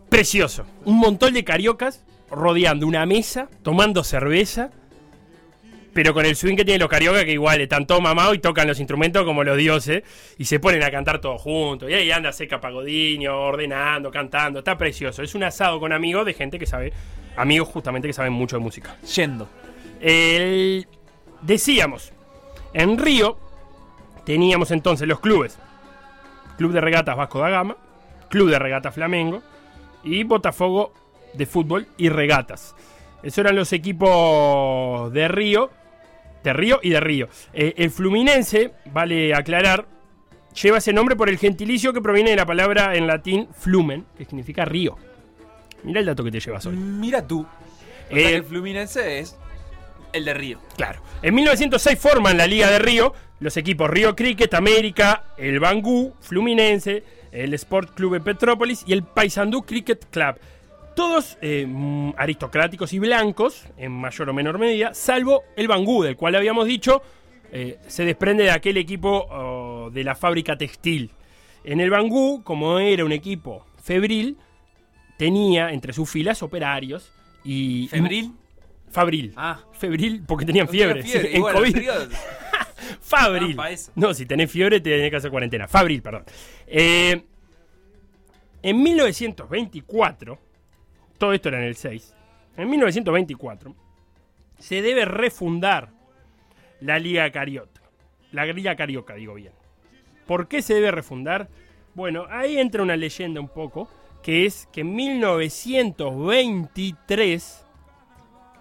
Precioso. 0.08 0.64
Un 0.84 0.98
montón 0.98 1.32
de 1.32 1.42
cariocas 1.42 2.00
rodeando 2.32 2.86
una 2.86 3.06
mesa, 3.06 3.48
tomando 3.62 4.02
cerveza, 4.02 4.70
pero 5.92 6.14
con 6.14 6.24
el 6.24 6.34
swing 6.36 6.56
que 6.56 6.64
tienen 6.64 6.80
los 6.80 6.88
cariocas, 6.88 7.24
que 7.24 7.32
igual 7.32 7.60
están 7.60 7.86
todos 7.86 8.00
mamados 8.00 8.34
y 8.34 8.38
tocan 8.38 8.66
los 8.66 8.78
instrumentos 8.80 9.24
como 9.24 9.44
los 9.44 9.58
dioses, 9.58 10.02
y 10.38 10.46
se 10.46 10.58
ponen 10.58 10.82
a 10.82 10.90
cantar 10.90 11.20
todos 11.20 11.40
juntos. 11.42 11.90
Y 11.90 11.94
ahí 11.94 12.10
anda 12.10 12.32
Seca 12.32 12.60
Pagodinho, 12.60 13.38
ordenando, 13.38 14.10
cantando. 14.10 14.60
Está 14.60 14.78
precioso. 14.78 15.22
Es 15.22 15.34
un 15.34 15.44
asado 15.44 15.78
con 15.78 15.92
amigos 15.92 16.24
de 16.24 16.32
gente 16.32 16.58
que 16.58 16.64
sabe, 16.66 16.94
amigos 17.36 17.68
justamente 17.68 18.08
que 18.08 18.14
saben 18.14 18.32
mucho 18.32 18.56
de 18.56 18.62
música. 18.62 18.96
Yendo. 19.14 19.48
El- 20.00 20.86
decíamos, 21.42 22.12
en 22.72 22.96
Río 22.96 23.36
teníamos 24.24 24.70
entonces 24.70 25.06
los 25.06 25.20
clubes. 25.20 25.58
Club 26.56 26.72
de 26.72 26.80
Regatas 26.80 27.16
Vasco 27.16 27.38
da 27.40 27.50
Gama, 27.50 27.76
Club 28.30 28.48
de 28.48 28.58
Regatas 28.58 28.94
Flamengo 28.94 29.42
y 30.04 30.24
Botafogo 30.24 30.94
de 31.34 31.46
fútbol 31.46 31.86
y 31.96 32.08
regatas. 32.08 32.74
Esos 33.22 33.38
eran 33.38 33.56
los 33.56 33.72
equipos 33.72 35.12
de 35.12 35.28
Río, 35.28 35.70
de 36.42 36.52
Río 36.52 36.80
y 36.82 36.90
de 36.90 37.00
Río. 37.00 37.28
Eh, 37.52 37.74
el 37.76 37.90
Fluminense, 37.90 38.72
vale 38.92 39.34
aclarar, 39.34 39.86
lleva 40.60 40.78
ese 40.78 40.92
nombre 40.92 41.16
por 41.16 41.28
el 41.28 41.38
gentilicio 41.38 41.92
que 41.92 42.00
proviene 42.00 42.30
de 42.30 42.36
la 42.36 42.46
palabra 42.46 42.96
en 42.96 43.06
latín 43.06 43.48
flumen, 43.52 44.04
que 44.16 44.24
significa 44.24 44.64
río. 44.64 44.96
Mira 45.84 46.00
el 46.00 46.06
dato 46.06 46.22
que 46.22 46.30
te 46.30 46.40
llevas 46.40 46.66
hoy. 46.66 46.76
Mira 46.76 47.26
tú. 47.26 47.40
O 47.40 48.14
sea 48.14 48.30
Eh, 48.30 48.34
el 48.36 48.44
Fluminense 48.44 49.20
es 49.20 49.36
el 50.12 50.24
de 50.24 50.34
Río. 50.34 50.58
Claro. 50.76 51.00
En 51.22 51.34
1906 51.34 51.98
forman 51.98 52.36
la 52.36 52.46
Liga 52.46 52.70
de 52.70 52.78
Río 52.78 53.14
los 53.42 53.56
equipos 53.56 53.90
Río 53.90 54.14
Cricket, 54.14 54.54
América, 54.54 55.24
el 55.36 55.58
Bangú, 55.58 56.14
Fluminense, 56.20 57.02
el 57.32 57.52
Sport 57.54 57.92
Club 57.94 58.14
de 58.14 58.20
Petrópolis 58.20 58.84
y 58.86 58.92
el 58.92 59.02
Paysandú 59.02 59.62
Cricket 59.62 60.06
Club. 60.10 60.36
Todos 60.94 61.38
eh, 61.40 61.66
aristocráticos 62.16 62.92
y 62.92 62.98
blancos, 62.98 63.66
en 63.76 63.92
mayor 63.92 64.28
o 64.28 64.34
menor 64.34 64.58
medida, 64.58 64.92
salvo 64.94 65.42
el 65.56 65.68
Bangú, 65.68 66.02
del 66.02 66.16
cual 66.16 66.34
habíamos 66.34 66.66
dicho, 66.66 67.02
eh, 67.50 67.78
se 67.86 68.04
desprende 68.04 68.44
de 68.44 68.50
aquel 68.50 68.76
equipo 68.76 69.26
oh, 69.30 69.90
de 69.90 70.04
la 70.04 70.14
fábrica 70.14 70.56
textil. 70.56 71.10
En 71.64 71.80
el 71.80 71.90
Bangú, 71.90 72.42
como 72.42 72.78
era 72.78 73.04
un 73.04 73.12
equipo 73.12 73.64
febril, 73.82 74.36
tenía 75.16 75.72
entre 75.72 75.92
sus 75.92 76.10
filas 76.10 76.42
operarios 76.42 77.12
y... 77.44 77.88
¿Febril? 77.88 78.32
Fabril. 78.90 79.32
Ah. 79.36 79.60
Febril 79.72 80.22
porque 80.26 80.44
tenían 80.44 80.68
fiebre. 80.68 81.02
Fiebre. 81.02 81.30
sí, 81.30 81.36
en 81.36 81.42
bueno, 81.42 81.58
COVID. 81.58 81.76
Fabril. 83.00 83.56
No, 83.94 84.12
si 84.12 84.26
tenés 84.26 84.50
fiebre 84.50 84.80
te 84.80 84.90
tenés 84.90 85.10
que 85.10 85.16
hacer 85.16 85.30
cuarentena. 85.30 85.66
Fabril, 85.68 86.02
perdón. 86.02 86.24
Eh, 86.66 87.22
en 88.62 88.82
1924, 88.82 90.38
todo 91.22 91.32
esto 91.34 91.50
era 91.50 91.60
en 91.60 91.66
el 91.66 91.76
6, 91.76 92.16
en 92.56 92.68
1924 92.68 93.76
se 94.58 94.82
debe 94.82 95.04
refundar 95.04 95.90
la 96.80 96.98
Liga 96.98 97.30
Carioca. 97.30 97.80
La 98.32 98.44
Liga 98.44 98.74
Carioca, 98.74 99.14
digo 99.14 99.34
bien. 99.34 99.52
¿Por 100.26 100.48
qué 100.48 100.62
se 100.62 100.74
debe 100.74 100.90
refundar? 100.90 101.48
Bueno, 101.94 102.26
ahí 102.28 102.58
entra 102.58 102.82
una 102.82 102.96
leyenda 102.96 103.40
un 103.40 103.46
poco, 103.46 103.88
que 104.20 104.46
es 104.46 104.68
que 104.72 104.80
en 104.80 104.96
1923 104.96 107.66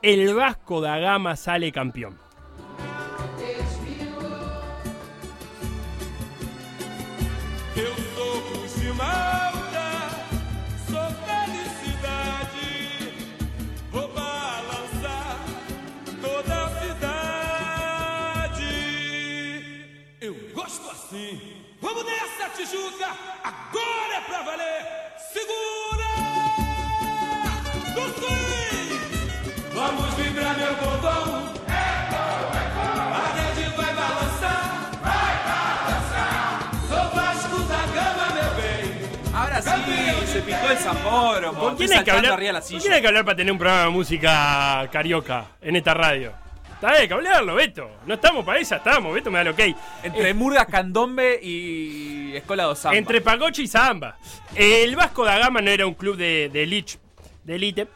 el 0.04 0.36
Vasco 0.36 0.82
da 0.82 1.00
Gama 1.00 1.36
sale 1.38 1.72
campeón. 1.72 2.16
Tijuca. 22.56 23.08
Agora 23.44 24.14
é 24.18 24.22
pra 24.28 24.42
valer. 24.44 24.86
Segura! 25.34 26.10
Do 27.96 28.02
swing! 28.20 29.00
Vamos 29.74 30.14
vibrar, 30.16 30.58
meu 30.58 30.76
botão. 30.76 31.52
A 33.14 33.34
rede 33.36 33.70
vai 33.76 33.94
balançar. 33.96 34.92
Sou 36.90 37.10
Vasco 37.16 37.58
da 37.64 37.86
Gama, 37.96 38.28
meu 38.36 38.52
bem. 38.62 39.34
Ahora 39.34 39.62
sí, 39.62 40.28
se 40.28 40.42
picó 40.42 40.68
el 40.70 40.78
Zamoro. 40.78 41.54
¿Con 41.54 41.76
quién 41.78 41.94
hay 41.94 42.04
que 42.04 42.12
hablar? 42.12 42.34
arriba 42.34 42.54
la 42.54 42.60
¿Con 42.60 42.68
quién 42.70 42.82
silla. 42.82 42.96
hay 42.96 43.02
que 43.02 43.08
hablar 43.08 43.26
para 43.26 43.38
tener 43.38 43.52
un 43.52 43.58
programa 43.60 43.84
de 43.86 43.90
música 43.90 44.88
carioca 44.92 45.46
en 45.62 45.76
esta 45.78 45.94
radio? 45.94 46.34
Está 46.82 46.94
bien, 46.94 47.02
hay 47.04 47.08
que 47.08 47.14
hablarlo, 47.14 47.54
Beto. 47.54 47.92
No 48.08 48.16
estamos 48.16 48.44
para 48.44 48.60
esa, 48.60 48.78
estamos. 48.78 49.14
Beto 49.14 49.30
me 49.30 49.38
da 49.38 49.42
el 49.44 49.48
ok. 49.50 49.60
Entre 50.02 50.30
Eh, 50.30 50.34
Murga, 50.34 50.66
Candombe 50.66 51.40
y 51.40 52.34
Escola 52.36 52.64
dos 52.64 52.80
Samba. 52.80 52.98
entre 52.98 53.22
Pagochi 53.22 53.64
y 53.64 53.68
Zamba. 53.68 54.18
El 54.56 54.96
Vasco 54.96 55.24
da 55.24 55.38
Gama 55.38 55.62
no 55.62 55.70
era 55.70 55.86
un 55.86 55.94
club 55.94 56.18
de, 56.18 56.50
de 56.52 56.64
elite, 56.64 56.94
de 57.44 57.56
elite, 57.56 57.88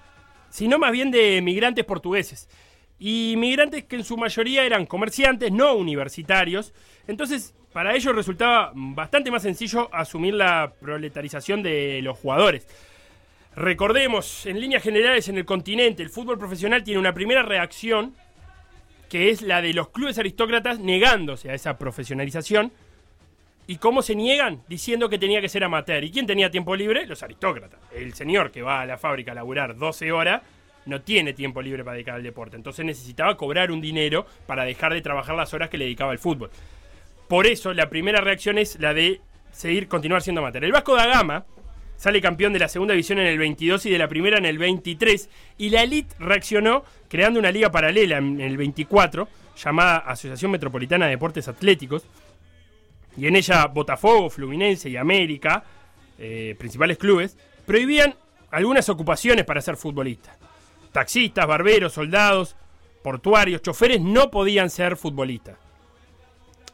sino 0.51 0.77
más 0.77 0.91
bien 0.91 1.09
de 1.09 1.41
migrantes 1.41 1.83
portugueses. 1.83 2.47
y 2.99 3.33
migrantes 3.37 3.85
que 3.85 3.95
en 3.95 4.03
su 4.03 4.17
mayoría 4.17 4.63
eran 4.63 4.85
comerciantes, 4.85 5.51
no 5.51 5.73
universitarios. 5.73 6.71
Entonces, 7.07 7.55
para 7.73 7.95
ellos 7.95 8.15
resultaba 8.15 8.71
bastante 8.75 9.31
más 9.31 9.41
sencillo 9.41 9.89
asumir 9.93 10.35
la 10.35 10.71
proletarización 10.79 11.63
de 11.63 12.01
los 12.03 12.17
jugadores. 12.19 12.67
Recordemos, 13.55 14.45
en 14.45 14.59
líneas 14.61 14.83
generales 14.83 15.27
en 15.27 15.37
el 15.37 15.45
continente, 15.45 16.03
el 16.03 16.09
fútbol 16.09 16.37
profesional 16.37 16.83
tiene 16.83 16.99
una 16.99 17.13
primera 17.13 17.41
reacción, 17.41 18.13
que 19.15 19.29
es 19.29 19.41
la 19.41 19.61
de 19.61 19.73
los 19.73 19.91
clubes 19.91 20.19
aristócratas 20.19 20.77
negándose 20.81 21.49
a 21.49 21.53
esa 21.53 21.77
profesionalización. 21.77 22.73
¿Y 23.65 23.77
cómo 23.77 24.01
se 24.01 24.13
niegan? 24.13 24.61
Diciendo 24.67 25.07
que 25.07 25.17
tenía 25.17 25.39
que 25.39 25.47
ser 25.47 25.63
amateur. 25.63 26.03
¿Y 26.03 26.11
quién 26.11 26.25
tenía 26.25 26.51
tiempo 26.51 26.75
libre? 26.75 27.05
Los 27.05 27.23
aristócratas. 27.23 27.79
El 27.93 28.13
señor 28.13 28.51
que 28.51 28.61
va 28.61 28.81
a 28.81 28.85
la 28.85 28.97
fábrica 28.97 29.31
a 29.31 29.35
laburar 29.35 29.77
12 29.77 30.11
horas 30.11 30.41
no 30.85 30.99
tiene 30.99 31.31
tiempo 31.31 31.61
libre 31.61 31.85
para 31.85 31.93
dedicar 31.93 32.15
al 32.15 32.23
deporte. 32.23 32.57
Entonces 32.57 32.83
necesitaba 32.83 33.37
cobrar 33.37 33.71
un 33.71 33.79
dinero 33.79 34.25
para 34.47 34.65
dejar 34.65 34.91
de 34.93 35.01
trabajar 35.01 35.33
las 35.37 35.53
horas 35.53 35.69
que 35.69 35.77
le 35.77 35.85
dedicaba 35.85 36.11
al 36.11 36.19
fútbol. 36.19 36.49
Por 37.29 37.47
eso 37.47 37.73
la 37.73 37.89
primera 37.89 38.19
reacción 38.19 38.57
es 38.57 38.77
la 38.81 38.93
de 38.93 39.21
seguir, 39.53 39.87
continuar 39.87 40.23
siendo 40.23 40.41
amateur. 40.41 40.65
El 40.65 40.73
Vasco 40.73 40.93
da 40.93 41.07
Gama 41.07 41.45
sale 41.97 42.21
campeón 42.21 42.53
de 42.53 42.59
la 42.59 42.67
segunda 42.67 42.93
división 42.93 43.19
en 43.19 43.27
el 43.27 43.37
22 43.37 43.85
y 43.85 43.89
de 43.89 43.97
la 43.97 44.07
primera 44.07 44.37
en 44.37 44.45
el 44.45 44.57
23. 44.57 45.29
Y 45.57 45.69
la 45.69 45.83
Elite 45.83 46.15
reaccionó 46.19 46.83
creando 47.07 47.39
una 47.39 47.51
liga 47.51 47.71
paralela 47.71 48.17
en 48.17 48.41
el 48.41 48.57
24 48.57 49.27
llamada 49.57 49.97
Asociación 49.99 50.51
Metropolitana 50.51 51.05
de 51.05 51.11
Deportes 51.11 51.47
Atléticos. 51.47 52.05
Y 53.17 53.27
en 53.27 53.35
ella 53.35 53.65
Botafogo, 53.67 54.29
Fluminense 54.29 54.89
y 54.89 54.97
América, 54.97 55.63
eh, 56.17 56.55
principales 56.57 56.97
clubes, 56.97 57.37
prohibían 57.65 58.15
algunas 58.51 58.87
ocupaciones 58.89 59.45
para 59.45 59.61
ser 59.61 59.77
futbolista. 59.77 60.37
Taxistas, 60.91 61.47
barberos, 61.47 61.93
soldados, 61.93 62.55
portuarios, 63.03 63.61
choferes 63.61 64.01
no 64.01 64.31
podían 64.31 64.69
ser 64.69 64.97
futbolistas. 64.97 65.64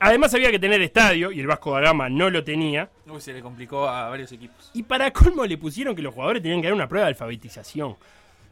Además 0.03 0.34
había 0.34 0.50
que 0.50 0.58
tener 0.58 0.81
estadio, 0.81 1.31
y 1.31 1.39
el 1.39 1.46
Vasco 1.46 1.74
da 1.74 1.79
Gama 1.79 2.10
no 2.10 2.27
lo 2.31 2.43
tenía. 2.43 2.89
Uy, 3.05 3.22
se 3.22 3.34
le 3.34 3.41
complicó 3.41 3.88
a 3.88 4.10
varios 4.10 4.31
equipos. 4.31 4.72
Y 4.74 4.81
para 4.81 5.12
colmo 5.12 5.46
le 5.46 5.60
pusieron 5.60 5.96
que 5.96 6.01
los 6.01 6.12
jugadores 6.12 6.41
tenían 6.41 6.60
que 6.60 6.67
dar 6.67 6.74
una 6.74 6.88
prueba 6.88 7.05
de 7.05 7.10
alfabetización. 7.10 7.96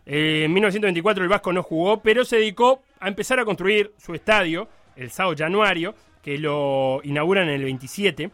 Eh, 0.06 0.44
en 0.46 0.54
1924 0.54 1.24
el 1.24 1.30
Vasco 1.30 1.52
no 1.52 1.64
jugó, 1.64 2.02
pero 2.02 2.24
se 2.24 2.36
dedicó 2.36 2.84
a 3.00 3.08
empezar 3.08 3.40
a 3.40 3.46
construir 3.46 3.92
su 3.98 4.14
estadio, 4.14 4.70
el 4.96 5.10
Sao 5.10 5.34
Januario, 5.36 5.96
que 6.22 6.38
lo 6.38 7.02
inauguran 7.04 7.50
en 7.50 7.56
el 7.56 7.64
27. 7.64 8.30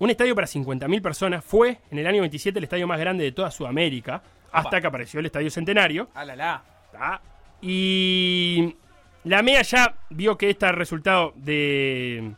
Un 0.00 0.10
estadio 0.10 0.34
para 0.34 0.48
50.000 0.48 1.00
personas. 1.02 1.44
Fue 1.44 1.78
en 1.88 1.98
el 2.00 2.06
año 2.08 2.20
27 2.20 2.58
el 2.58 2.64
estadio 2.64 2.88
más 2.88 2.98
grande 2.98 3.22
de 3.22 3.30
toda 3.30 3.52
Sudamérica, 3.52 4.24
hasta 4.50 4.80
que 4.80 4.88
apareció 4.88 5.20
el 5.20 5.26
Estadio 5.26 5.52
Centenario. 5.52 6.08
Ah, 6.14 6.24
la 6.24 6.34
la. 6.34 6.64
Ah, 6.98 7.20
Y 7.62 8.74
la 9.24 9.42
MEA 9.42 9.62
ya 9.62 9.96
vio 10.10 10.36
que 10.38 10.50
este 10.50 10.70
resultado 10.72 11.32
de, 11.36 12.32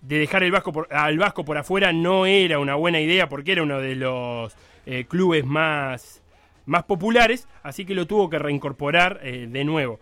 de 0.00 0.18
dejar 0.18 0.42
el 0.42 0.50
Vasco 0.50 0.72
por- 0.72 0.92
al 0.92 1.18
Vasco 1.18 1.44
por 1.44 1.56
afuera 1.56 1.92
no 1.92 2.26
era 2.26 2.58
una 2.58 2.74
buena 2.74 3.00
idea 3.00 3.28
porque 3.28 3.52
era 3.52 3.62
uno 3.62 3.80
de 3.80 3.94
los 3.94 4.54
eh, 4.86 5.04
clubes 5.04 5.44
más, 5.44 6.22
más 6.66 6.82
populares, 6.84 7.46
así 7.62 7.84
que 7.84 7.94
lo 7.94 8.06
tuvo 8.06 8.28
que 8.28 8.38
reincorporar 8.38 9.20
eh, 9.22 9.46
de 9.48 9.64
nuevo. 9.64 10.00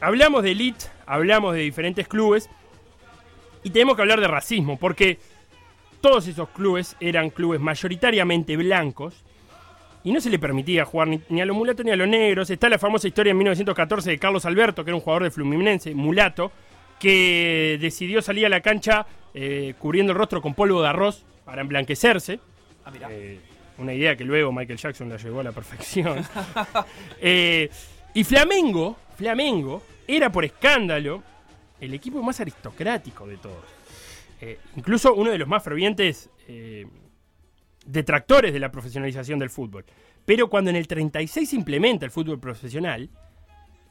Hablamos 0.00 0.42
de 0.42 0.52
elite, 0.52 0.86
hablamos 1.06 1.54
de 1.54 1.60
diferentes 1.60 2.06
clubes 2.08 2.48
y 3.62 3.70
tenemos 3.70 3.96
que 3.96 4.02
hablar 4.02 4.20
de 4.20 4.28
racismo 4.28 4.78
porque 4.78 5.18
todos 6.00 6.28
esos 6.28 6.48
clubes 6.50 6.96
eran 7.00 7.30
clubes 7.30 7.60
mayoritariamente 7.60 8.56
blancos 8.56 9.24
y 10.04 10.12
no 10.12 10.20
se 10.20 10.28
le 10.28 10.38
permitía 10.38 10.84
jugar 10.84 11.08
ni, 11.08 11.20
ni 11.30 11.40
a 11.40 11.46
los 11.46 11.56
mulatos 11.56 11.84
ni 11.84 11.90
a 11.90 11.96
los 11.96 12.06
negros. 12.06 12.50
Está 12.50 12.68
la 12.68 12.78
famosa 12.78 13.08
historia 13.08 13.30
en 13.30 13.38
1914 13.38 14.10
de 14.10 14.18
Carlos 14.18 14.44
Alberto, 14.44 14.84
que 14.84 14.90
era 14.90 14.96
un 14.96 15.00
jugador 15.00 15.24
de 15.24 15.30
Fluminense, 15.30 15.94
mulato, 15.94 16.52
que 17.00 17.78
decidió 17.80 18.20
salir 18.20 18.44
a 18.44 18.50
la 18.50 18.60
cancha 18.60 19.06
eh, 19.32 19.74
cubriendo 19.78 20.12
el 20.12 20.18
rostro 20.18 20.42
con 20.42 20.54
polvo 20.54 20.82
de 20.82 20.88
arroz 20.88 21.24
para 21.46 21.62
emblanquecerse. 21.62 22.38
Ah, 22.84 22.90
mirá. 22.90 23.08
Eh, 23.10 23.40
una 23.78 23.92
idea 23.92 24.14
que 24.14 24.24
luego 24.24 24.52
Michael 24.52 24.78
Jackson 24.78 25.08
la 25.08 25.16
llevó 25.16 25.40
a 25.40 25.42
la 25.42 25.52
perfección. 25.52 26.22
Eh, 27.20 27.70
y 28.12 28.22
Flamengo, 28.22 28.98
Flamengo, 29.16 29.82
era 30.06 30.30
por 30.30 30.44
escándalo 30.44 31.22
el 31.80 31.94
equipo 31.94 32.22
más 32.22 32.38
aristocrático 32.40 33.26
de 33.26 33.38
todos. 33.38 33.64
Incluso 34.76 35.14
uno 35.14 35.30
de 35.30 35.38
los 35.38 35.48
más 35.48 35.62
fervientes 35.64 36.28
detractores 37.84 38.52
de 38.52 38.60
la 38.60 38.70
profesionalización 38.70 39.38
del 39.38 39.50
fútbol. 39.50 39.84
Pero 40.24 40.48
cuando 40.48 40.70
en 40.70 40.76
el 40.76 40.86
36 40.86 41.48
se 41.48 41.56
implementa 41.56 42.04
el 42.04 42.10
fútbol 42.10 42.40
profesional, 42.40 43.10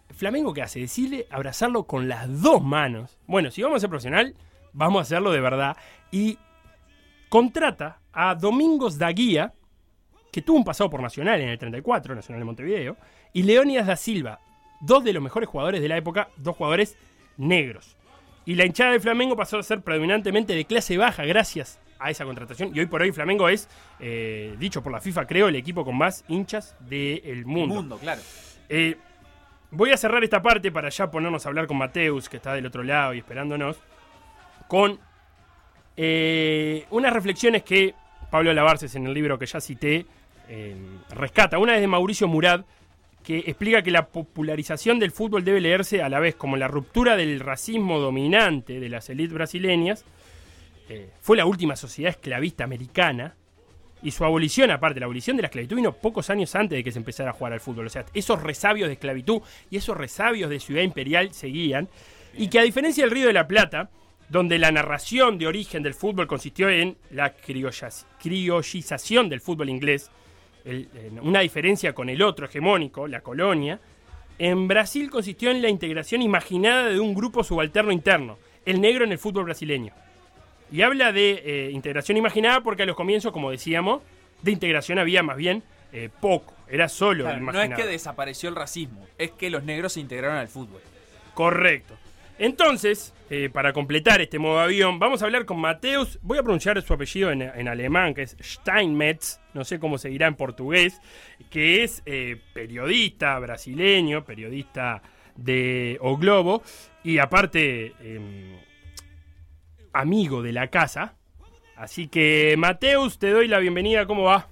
Flamengo, 0.09 0.53
¿qué 0.53 0.61
hace? 0.61 0.79
Decirle 0.79 1.27
abrazarlo 1.29 1.85
con 1.85 2.07
las 2.07 2.41
dos 2.41 2.63
manos. 2.63 3.17
Bueno, 3.25 3.51
si 3.51 3.61
vamos 3.61 3.77
a 3.77 3.79
ser 3.81 3.89
profesional, 3.89 4.35
vamos 4.71 4.99
a 4.99 5.01
hacerlo 5.03 5.31
de 5.31 5.41
verdad. 5.41 5.77
Y 6.11 6.37
contrata 7.29 7.99
a 8.11 8.35
Domingos 8.35 8.97
da 8.97 9.09
Guía, 9.11 9.53
que 10.31 10.41
tuvo 10.41 10.57
un 10.57 10.63
pasado 10.63 10.89
por 10.89 11.01
Nacional 11.01 11.41
en 11.41 11.49
el 11.49 11.57
34, 11.57 12.15
Nacional 12.15 12.41
de 12.41 12.45
Montevideo, 12.45 12.97
y 13.33 13.43
Leónidas 13.43 13.87
da 13.87 13.95
Silva, 13.95 14.39
dos 14.81 15.03
de 15.03 15.13
los 15.13 15.23
mejores 15.23 15.49
jugadores 15.49 15.81
de 15.81 15.87
la 15.87 15.97
época, 15.97 16.29
dos 16.37 16.55
jugadores 16.55 16.97
negros. 17.37 17.97
Y 18.45 18.55
la 18.55 18.65
hinchada 18.65 18.91
de 18.91 18.99
Flamengo 18.99 19.35
pasó 19.35 19.57
a 19.57 19.63
ser 19.63 19.81
predominantemente 19.81 20.53
de 20.53 20.65
clase 20.65 20.97
baja 20.97 21.25
gracias 21.25 21.79
a 22.03 22.09
esa 22.09 22.25
contratación. 22.25 22.71
Y 22.75 22.79
hoy 22.81 22.85
por 22.85 23.01
hoy 23.01 23.11
Flamengo 23.11 23.47
es, 23.47 23.69
eh, 23.99 24.55
dicho 24.59 24.83
por 24.83 24.91
la 24.91 24.99
FIFA, 24.99 25.25
creo, 25.25 25.47
el 25.47 25.55
equipo 25.55 25.85
con 25.85 25.97
más 25.97 26.25
hinchas 26.27 26.75
del 26.81 27.45
mundo. 27.45 27.75
Mundo, 27.75 27.97
claro. 27.97 28.21
Eh, 28.67 28.97
voy 29.71 29.91
a 29.91 29.97
cerrar 29.97 30.21
esta 30.23 30.41
parte 30.41 30.69
para 30.71 30.89
ya 30.89 31.09
ponernos 31.09 31.45
a 31.45 31.49
hablar 31.49 31.65
con 31.65 31.77
Mateus, 31.77 32.27
que 32.27 32.37
está 32.37 32.53
del 32.53 32.65
otro 32.65 32.83
lado 32.83 33.13
y 33.13 33.19
esperándonos, 33.19 33.77
con 34.67 34.99
eh, 35.95 36.85
unas 36.89 37.13
reflexiones 37.13 37.63
que 37.63 37.95
Pablo 38.29 38.53
Lavarces 38.53 38.93
en 38.95 39.07
el 39.07 39.13
libro 39.13 39.39
que 39.39 39.45
ya 39.45 39.61
cité 39.61 40.05
rescata. 41.09 41.57
Una 41.57 41.75
es 41.75 41.81
de 41.81 41.87
Mauricio 41.87 42.27
Murad, 42.27 42.65
que 43.23 43.39
explica 43.39 43.81
que 43.81 43.91
la 43.91 44.07
popularización 44.07 44.99
del 44.99 45.11
fútbol 45.11 45.43
debe 45.43 45.61
leerse 45.61 46.03
a 46.03 46.09
la 46.09 46.19
vez 46.19 46.35
como 46.35 46.57
la 46.57 46.67
ruptura 46.67 47.15
del 47.15 47.39
racismo 47.39 47.99
dominante 47.99 48.79
de 48.79 48.89
las 48.89 49.09
élites 49.09 49.33
brasileñas. 49.33 50.05
Eh, 50.89 51.09
fue 51.21 51.37
la 51.37 51.45
última 51.45 51.75
sociedad 51.75 52.11
esclavista 52.11 52.63
americana 52.63 53.35
y 54.01 54.11
su 54.11 54.25
abolición, 54.25 54.69
aparte, 54.71 54.99
la 54.99 55.05
abolición 55.05 55.37
de 55.37 55.43
la 55.43 55.47
esclavitud 55.47 55.77
vino 55.77 55.93
pocos 55.93 56.29
años 56.29 56.53
antes 56.55 56.77
de 56.77 56.83
que 56.83 56.91
se 56.91 56.99
empezara 56.99 57.29
a 57.29 57.33
jugar 57.33 57.53
al 57.53 57.61
fútbol. 57.61 57.87
O 57.87 57.89
sea, 57.89 58.05
esos 58.13 58.41
resabios 58.43 58.87
de 58.89 58.93
esclavitud 58.93 59.41
y 59.69 59.77
esos 59.77 59.95
resabios 59.95 60.49
de 60.49 60.59
ciudad 60.59 60.81
imperial 60.81 61.33
seguían. 61.33 61.87
Y 62.35 62.49
que 62.49 62.59
a 62.59 62.63
diferencia 62.63 63.03
del 63.03 63.11
Río 63.11 63.27
de 63.27 63.33
la 63.33 63.47
Plata, 63.47 63.89
donde 64.27 64.57
la 64.59 64.71
narración 64.71 65.37
de 65.37 65.47
origen 65.47 65.83
del 65.83 65.93
fútbol 65.93 66.27
consistió 66.27 66.69
en 66.69 66.97
la 67.11 67.33
criollización 67.33 69.29
del 69.29 69.39
fútbol 69.41 69.69
inglés, 69.69 70.09
el- 70.65 70.89
una 71.21 71.41
diferencia 71.41 71.93
con 71.93 72.09
el 72.09 72.21
otro 72.21 72.45
hegemónico, 72.47 73.07
la 73.07 73.21
colonia, 73.21 73.79
en 74.39 74.67
Brasil 74.67 75.09
consistió 75.09 75.51
en 75.51 75.61
la 75.61 75.69
integración 75.69 76.21
imaginada 76.21 76.89
de 76.89 76.99
un 76.99 77.13
grupo 77.13 77.43
subalterno 77.43 77.91
interno, 77.91 78.37
el 78.65 78.81
negro 78.81 79.05
en 79.05 79.11
el 79.11 79.19
fútbol 79.19 79.45
brasileño. 79.45 79.93
Y 80.73 80.81
habla 80.81 81.11
de 81.11 81.43
eh, 81.45 81.69
integración 81.71 82.17
imaginada 82.17 82.61
porque 82.61 82.81
a 82.81 82.85
los 82.87 82.95
comienzos, 82.95 83.31
como 83.31 83.51
decíamos, 83.51 84.01
de 84.41 84.51
integración 84.51 84.97
había 84.97 85.21
más 85.21 85.37
bien 85.37 85.61
eh, 85.91 86.09
poco. 86.19 86.55
Era 86.67 86.89
solo 86.89 87.25
Claro, 87.25 87.39
no 87.41 87.51
es 87.51 87.53
imaginado. 87.55 87.81
que 87.83 87.87
desapareció 87.87 88.49
el 88.49 88.55
racismo, 88.55 89.05
es 89.19 89.29
que 89.29 89.51
los 89.51 89.63
negros 89.63 89.93
se 89.93 89.99
integraron 89.99 90.35
al 90.37 90.47
fútbol. 90.47 90.81
Correcto. 91.35 91.95
Entonces, 92.39 93.13
eh, 93.29 93.51
para 93.53 93.71
completar 93.71 94.19
este 94.21 94.39
modo 94.39 94.59
avión, 94.59 94.97
vamos 94.97 95.21
a 95.21 95.25
hablar 95.25 95.45
con 95.45 95.59
Mateus. 95.59 96.17
Voy 96.23 96.39
a 96.39 96.41
pronunciar 96.41 96.81
su 96.81 96.91
apellido 96.91 97.31
en, 97.31 97.43
en 97.43 97.67
alemán, 97.67 98.15
que 98.15 98.23
es 98.23 98.35
Steinmetz. 98.41 99.39
No 99.53 99.63
sé 99.65 99.77
cómo 99.77 99.99
se 99.99 100.09
dirá 100.09 100.25
en 100.25 100.33
portugués. 100.33 100.99
Que 101.51 101.83
es 101.83 102.01
eh, 102.07 102.41
periodista 102.53 103.37
brasileño, 103.37 104.25
periodista 104.25 105.03
de 105.35 105.99
O 106.01 106.17
Globo. 106.17 106.63
Y 107.03 107.19
aparte, 107.19 107.93
em, 108.01 108.57
amigo 109.93 110.41
de 110.41 110.51
la 110.51 110.69
casa. 110.69 111.15
Así 111.75 112.07
que, 112.07 112.55
Mateus, 112.57 113.17
te 113.17 113.29
doy 113.31 113.47
la 113.47 113.59
bienvenida. 113.59 114.05
¿Cómo 114.05 114.23
va? 114.23 114.49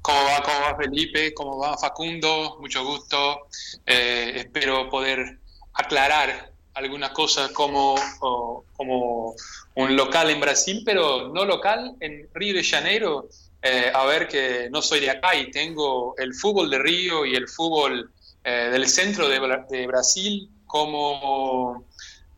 ¿Cómo 0.00 0.18
va? 0.24 0.42
¿Cómo 0.42 0.60
va 0.60 0.76
Felipe? 0.76 1.34
¿Cómo 1.34 1.58
va 1.58 1.76
Facundo? 1.76 2.58
Mucho 2.60 2.84
gusto. 2.84 3.48
Eh, 3.86 4.32
espero 4.36 4.88
poder 4.88 5.38
aclarar 5.74 6.52
algunas 6.74 7.10
cosas 7.10 7.50
como, 7.52 7.94
como 8.18 9.34
un 9.74 9.96
local 9.96 10.30
en 10.30 10.40
Brasil, 10.40 10.82
pero 10.84 11.28
no 11.28 11.44
local 11.44 11.96
en 12.00 12.28
Río 12.34 12.54
de 12.54 12.64
Janeiro. 12.64 13.28
Eh, 13.62 13.92
a 13.94 14.04
ver 14.06 14.26
que 14.26 14.68
no 14.70 14.82
soy 14.82 15.00
de 15.00 15.10
acá 15.10 15.36
y 15.36 15.50
tengo 15.50 16.16
el 16.18 16.34
fútbol 16.34 16.68
de 16.68 16.78
Río 16.78 17.24
y 17.24 17.36
el 17.36 17.48
fútbol 17.48 18.10
eh, 18.42 18.70
del 18.72 18.88
centro 18.88 19.28
de 19.28 19.86
Brasil 19.86 20.50
como 20.66 21.84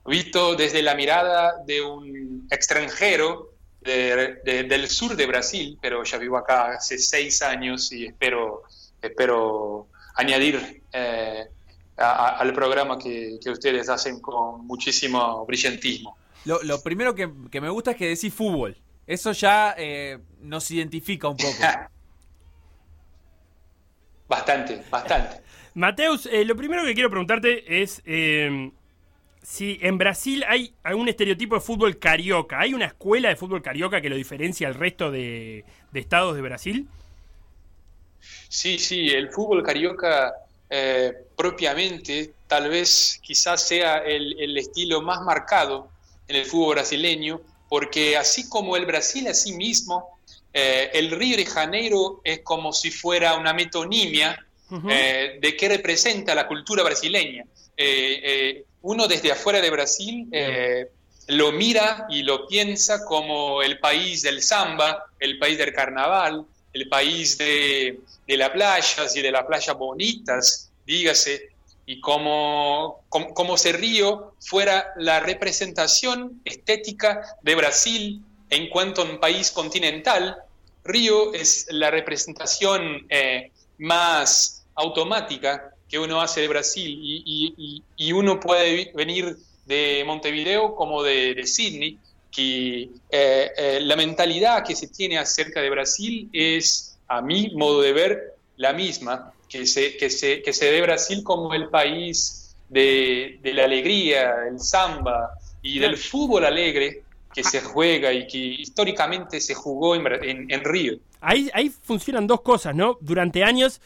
visto 0.06 0.54
desde 0.54 0.82
la 0.82 0.94
mirada 0.94 1.54
de 1.66 1.80
un 1.82 2.46
extranjero 2.50 3.50
de- 3.80 4.36
de- 4.44 4.64
del 4.64 4.88
sur 4.88 5.14
de 5.16 5.26
Brasil, 5.26 5.78
pero 5.80 6.02
ya 6.04 6.18
vivo 6.18 6.36
acá 6.38 6.72
hace 6.76 6.98
seis 6.98 7.42
años 7.42 7.90
y 7.92 8.06
espero, 8.06 8.62
espero 9.02 9.88
añadir 10.16 10.82
eh, 10.92 11.44
a- 11.96 12.04
a- 12.04 12.38
al 12.38 12.52
programa 12.54 12.98
que, 12.98 13.38
que 13.42 13.50
ustedes 13.50 13.88
hacen 13.88 14.20
con 14.20 14.66
muchísimo 14.66 15.44
brillantismo. 15.46 16.16
Lo, 16.44 16.62
lo 16.62 16.82
primero 16.82 17.14
que, 17.14 17.30
que 17.50 17.60
me 17.60 17.68
gusta 17.70 17.92
es 17.92 17.96
que 17.96 18.08
decís 18.08 18.32
fútbol. 18.32 18.76
Eso 19.06 19.32
ya 19.32 19.74
eh, 19.76 20.18
nos 20.40 20.70
identifica 20.70 21.28
un 21.28 21.36
poco. 21.36 21.52
Bastante, 24.28 24.82
bastante. 24.90 25.42
Mateus, 25.74 26.26
eh, 26.26 26.44
lo 26.44 26.56
primero 26.56 26.82
que 26.84 26.94
quiero 26.94 27.10
preguntarte 27.10 27.82
es 27.82 28.00
eh, 28.06 28.70
si 29.44 29.78
en 29.82 29.98
Brasil 29.98 30.42
hay 30.48 30.72
algún 30.82 31.08
estereotipo 31.08 31.54
de 31.54 31.60
fútbol 31.60 31.98
carioca. 31.98 32.60
¿Hay 32.60 32.72
una 32.72 32.86
escuela 32.86 33.28
de 33.28 33.36
fútbol 33.36 33.62
carioca 33.62 34.00
que 34.00 34.08
lo 34.08 34.16
diferencia 34.16 34.66
al 34.66 34.74
resto 34.74 35.10
de, 35.10 35.64
de 35.92 36.00
estados 36.00 36.34
de 36.34 36.40
Brasil? 36.40 36.88
Sí, 38.48 38.78
sí, 38.78 39.10
el 39.10 39.30
fútbol 39.30 39.62
carioca 39.62 40.32
eh, 40.70 41.12
propiamente 41.36 42.32
tal 42.46 42.70
vez 42.70 43.20
quizás 43.22 43.68
sea 43.68 43.98
el, 43.98 44.40
el 44.40 44.56
estilo 44.56 45.02
más 45.02 45.20
marcado 45.20 45.90
en 46.26 46.36
el 46.36 46.46
fútbol 46.46 46.76
brasileño, 46.76 47.42
porque 47.68 48.16
así 48.16 48.48
como 48.48 48.76
el 48.78 48.86
Brasil 48.86 49.28
a 49.28 49.34
sí 49.34 49.52
mismo, 49.52 50.18
eh, 50.54 50.90
el 50.94 51.10
Río 51.10 51.36
de 51.36 51.44
Janeiro 51.44 52.22
es 52.24 52.40
como 52.40 52.72
si 52.72 52.90
fuera 52.90 53.36
una 53.36 53.52
metonimia 53.52 54.42
eh, 54.88 55.38
de 55.38 55.56
qué 55.56 55.68
representa 55.68 56.34
la 56.34 56.46
cultura 56.46 56.82
brasileña. 56.82 57.44
Eh, 57.76 58.64
uno 58.84 59.08
desde 59.08 59.32
afuera 59.32 59.60
de 59.60 59.70
Brasil 59.70 60.28
eh, 60.30 60.88
lo 61.28 61.52
mira 61.52 62.06
y 62.10 62.22
lo 62.22 62.46
piensa 62.46 63.04
como 63.04 63.62
el 63.62 63.78
país 63.78 64.22
del 64.22 64.42
samba, 64.42 65.06
el 65.18 65.38
país 65.38 65.56
del 65.56 65.72
carnaval, 65.72 66.44
el 66.72 66.88
país 66.88 67.38
de, 67.38 68.00
de 68.26 68.36
las 68.36 68.50
playas 68.50 69.16
y 69.16 69.22
de 69.22 69.32
las 69.32 69.44
playas 69.44 69.76
bonitas, 69.76 70.70
dígase, 70.86 71.48
y 71.86 72.00
como, 72.00 73.04
como, 73.08 73.32
como 73.32 73.56
si 73.56 73.72
Río 73.72 74.34
fuera 74.40 74.92
la 74.96 75.20
representación 75.20 76.42
estética 76.44 77.22
de 77.42 77.54
Brasil 77.54 78.22
en 78.50 78.68
cuanto 78.68 79.00
a 79.00 79.04
un 79.06 79.18
país 79.18 79.50
continental, 79.50 80.36
Río 80.84 81.32
es 81.32 81.66
la 81.70 81.90
representación 81.90 83.06
eh, 83.08 83.50
más 83.78 84.66
automática 84.74 85.73
que 85.88 85.98
uno 85.98 86.20
hace 86.20 86.40
de 86.40 86.48
Brasil 86.48 86.88
y, 87.02 87.22
y- 87.56 87.82
y- 87.96 88.12
uno 88.12 88.40
puede 88.40 88.90
venir 88.94 89.36
de 89.66 90.02
Montevideo 90.06 90.74
como 90.74 91.02
de, 91.02 91.34
de 91.34 91.46
Sydney, 91.46 91.98
que 92.30 92.82
eh, 93.10 93.50
eh, 93.56 93.78
la 93.82 93.96
mentalidad 93.96 94.64
que 94.64 94.74
se 94.74 94.88
tiene 94.88 95.18
acerca 95.18 95.60
de 95.60 95.70
Brasil 95.70 96.28
es, 96.32 96.98
a 97.08 97.20
mi 97.22 97.50
modo 97.54 97.80
de 97.80 97.92
ver, 97.92 98.34
la 98.56 98.72
misma, 98.72 99.32
que 99.48 99.66
se, 99.66 99.96
que 99.96 100.10
se, 100.10 100.42
que 100.42 100.52
se 100.52 100.70
ve 100.70 100.82
Brasil 100.82 101.22
como 101.22 101.54
el 101.54 101.68
país 101.68 102.56
de, 102.68 103.38
de 103.42 103.54
la 103.54 103.64
alegría, 103.64 104.34
el 104.50 104.58
samba 104.58 105.30
y 105.62 105.78
del 105.78 105.96
fútbol 105.96 106.44
alegre 106.44 107.02
que 107.32 107.42
se 107.44 107.60
juega 107.60 108.12
y 108.12 108.26
que 108.26 108.38
históricamente 108.38 109.40
se 109.40 109.54
jugó 109.54 109.94
en, 109.96 110.06
en- 110.24 110.50
en 110.50 110.64
Río. 110.64 110.98
Ahí, 111.20 111.50
ahí 111.54 111.68
funcionan 111.70 112.26
dos 112.26 112.42
cosas, 112.42 112.74
¿no? 112.74 112.98
Durante 113.00 113.42
años 113.44 113.80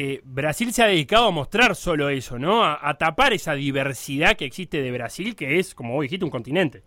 eh, 0.00 0.20
Brasil 0.22 0.72
se 0.72 0.84
ha 0.84 0.86
dedicado 0.86 1.26
a 1.26 1.30
mostrar 1.32 1.74
solo 1.74 2.08
eso, 2.08 2.38
¿no? 2.38 2.64
A, 2.64 2.96
tapar 2.98 3.32
esa 3.32 3.54
diversidad 3.54 4.36
que 4.36 4.44
existe 4.44 4.80
de 4.80 4.92
Brasil, 4.92 5.34
que 5.34 5.58
es, 5.58 5.74
como 5.74 5.94
vos 5.94 6.02
dijiste, 6.02 6.24
un 6.24 6.30
continente. 6.30 6.84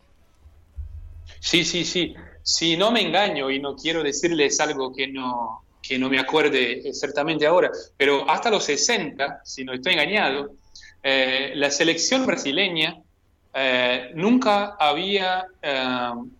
Sí, 1.41 1.65
sí, 1.65 1.83
sí. 1.83 2.15
Si 2.41 2.77
no 2.77 2.89
me 2.89 3.01
engaño 3.01 3.51
y 3.51 3.59
no 3.59 3.75
quiero 3.75 4.01
decirles 4.01 4.61
algo 4.61 4.95
que 4.95 5.09
no, 5.09 5.65
que 5.81 5.99
no 5.99 6.09
me 6.09 6.19
acuerde 6.19 6.87
exactamente 6.87 7.45
ahora, 7.45 7.69
pero 7.97 8.29
hasta 8.29 8.49
los 8.49 8.63
60, 8.63 9.41
si 9.43 9.65
no 9.65 9.73
estoy 9.73 9.91
engañado, 9.91 10.53
eh, 11.03 11.51
la 11.55 11.69
selección 11.69 12.25
brasileña 12.25 12.95
eh, 13.53 14.11
nunca 14.15 14.77
había 14.79 15.47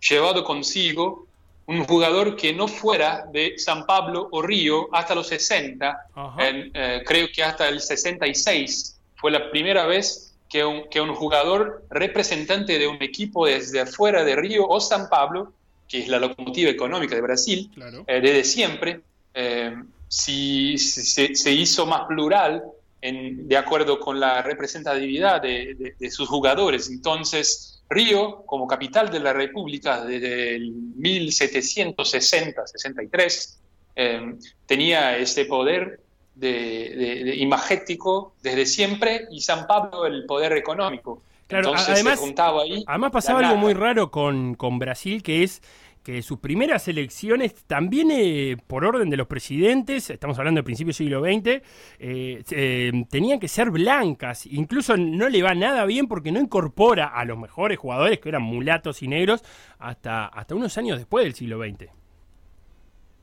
llevado 0.00 0.42
consigo 0.42 1.26
un 1.66 1.84
jugador 1.84 2.36
que 2.36 2.52
no 2.52 2.66
fuera 2.68 3.24
de 3.32 3.54
San 3.58 3.86
Pablo 3.86 4.28
o 4.32 4.42
Río 4.42 4.88
hasta 4.92 5.14
los 5.14 5.28
60, 5.28 6.06
Ajá. 6.14 6.48
en, 6.48 6.70
eh, 6.74 7.02
creo 7.06 7.28
que 7.32 7.42
hasta 7.42 7.68
el 7.68 7.80
66 7.80 8.98
fue 9.16 9.30
la 9.30 9.50
primera 9.50 9.86
vez 9.86 10.34
que 10.48 10.64
un, 10.64 10.88
que 10.90 11.00
un 11.00 11.14
jugador 11.14 11.84
representante 11.90 12.78
de 12.78 12.86
un 12.88 13.02
equipo 13.02 13.46
desde 13.46 13.80
afuera 13.80 14.24
de 14.24 14.36
Río 14.36 14.66
o 14.68 14.80
San 14.80 15.08
Pablo, 15.08 15.52
que 15.88 16.00
es 16.00 16.08
la 16.08 16.18
locomotiva 16.18 16.70
económica 16.70 17.14
de 17.14 17.20
Brasil, 17.22 17.70
Claro. 17.74 18.04
eh, 18.06 18.20
desde 18.20 18.44
siempre, 18.44 19.00
eh, 19.34 19.74
si, 20.08 20.76
si- 20.78 21.02
se, 21.06 21.34
se 21.34 21.52
hizo 21.52 21.86
más 21.86 22.02
plural 22.06 22.62
en- 23.00 23.48
de 23.48 23.56
acuerdo 23.56 23.98
con 23.98 24.20
la 24.20 24.42
representatividad 24.42 25.40
de, 25.40 25.74
de- 25.74 25.94
de 25.98 26.10
sus 26.10 26.28
jugadores. 26.28 26.90
Entonces, 26.90 27.71
Río, 27.92 28.44
como 28.46 28.66
capital 28.66 29.10
de 29.10 29.20
la 29.20 29.32
República 29.32 30.04
desde 30.04 30.56
el 30.56 30.72
1760-63, 30.96 33.58
eh, 33.96 34.34
tenía 34.66 35.16
ese 35.18 35.44
poder 35.44 36.00
de, 36.34 36.48
de- 36.96 37.24
de 37.24 37.36
imagético 37.36 38.34
desde 38.42 38.66
siempre 38.66 39.26
y 39.30 39.40
San 39.40 39.66
Pablo 39.66 40.06
el 40.06 40.24
poder 40.26 40.52
económico. 40.52 41.22
Claro, 41.46 41.68
Entonces 41.68 41.94
además- 41.94 42.18
se 42.18 42.24
juntaba 42.24 42.62
ahí. 42.62 42.82
Además 42.86 43.12
pasaba 43.12 43.40
algo 43.40 43.56
muy 43.56 43.74
raro 43.74 44.10
con, 44.10 44.54
con 44.54 44.78
Brasil, 44.78 45.22
que 45.22 45.42
es 45.42 45.60
que 46.02 46.22
sus 46.22 46.38
primeras 46.38 46.88
elecciones, 46.88 47.54
también 47.66 48.10
eh, 48.10 48.56
por 48.66 48.84
orden 48.84 49.08
de 49.08 49.16
los 49.16 49.26
presidentes, 49.26 50.10
estamos 50.10 50.38
hablando 50.38 50.58
del 50.58 50.64
principio 50.64 50.88
del 50.88 50.94
siglo 50.94 51.22
XX, 51.22 51.62
eh, 51.98 52.42
eh, 52.50 52.92
tenían 53.08 53.38
que 53.38 53.48
ser 53.48 53.70
blancas. 53.70 54.46
Incluso 54.46 54.96
no 54.96 55.28
le 55.28 55.42
va 55.42 55.54
nada 55.54 55.84
bien 55.84 56.08
porque 56.08 56.32
no 56.32 56.40
incorpora 56.40 57.06
a 57.06 57.24
los 57.24 57.38
mejores 57.38 57.78
jugadores, 57.78 58.18
que 58.18 58.28
eran 58.28 58.42
mulatos 58.42 59.02
y 59.02 59.08
negros, 59.08 59.42
hasta, 59.78 60.26
hasta 60.26 60.54
unos 60.54 60.76
años 60.76 60.98
después 60.98 61.24
del 61.24 61.34
siglo 61.34 61.62
XX. 61.62 61.90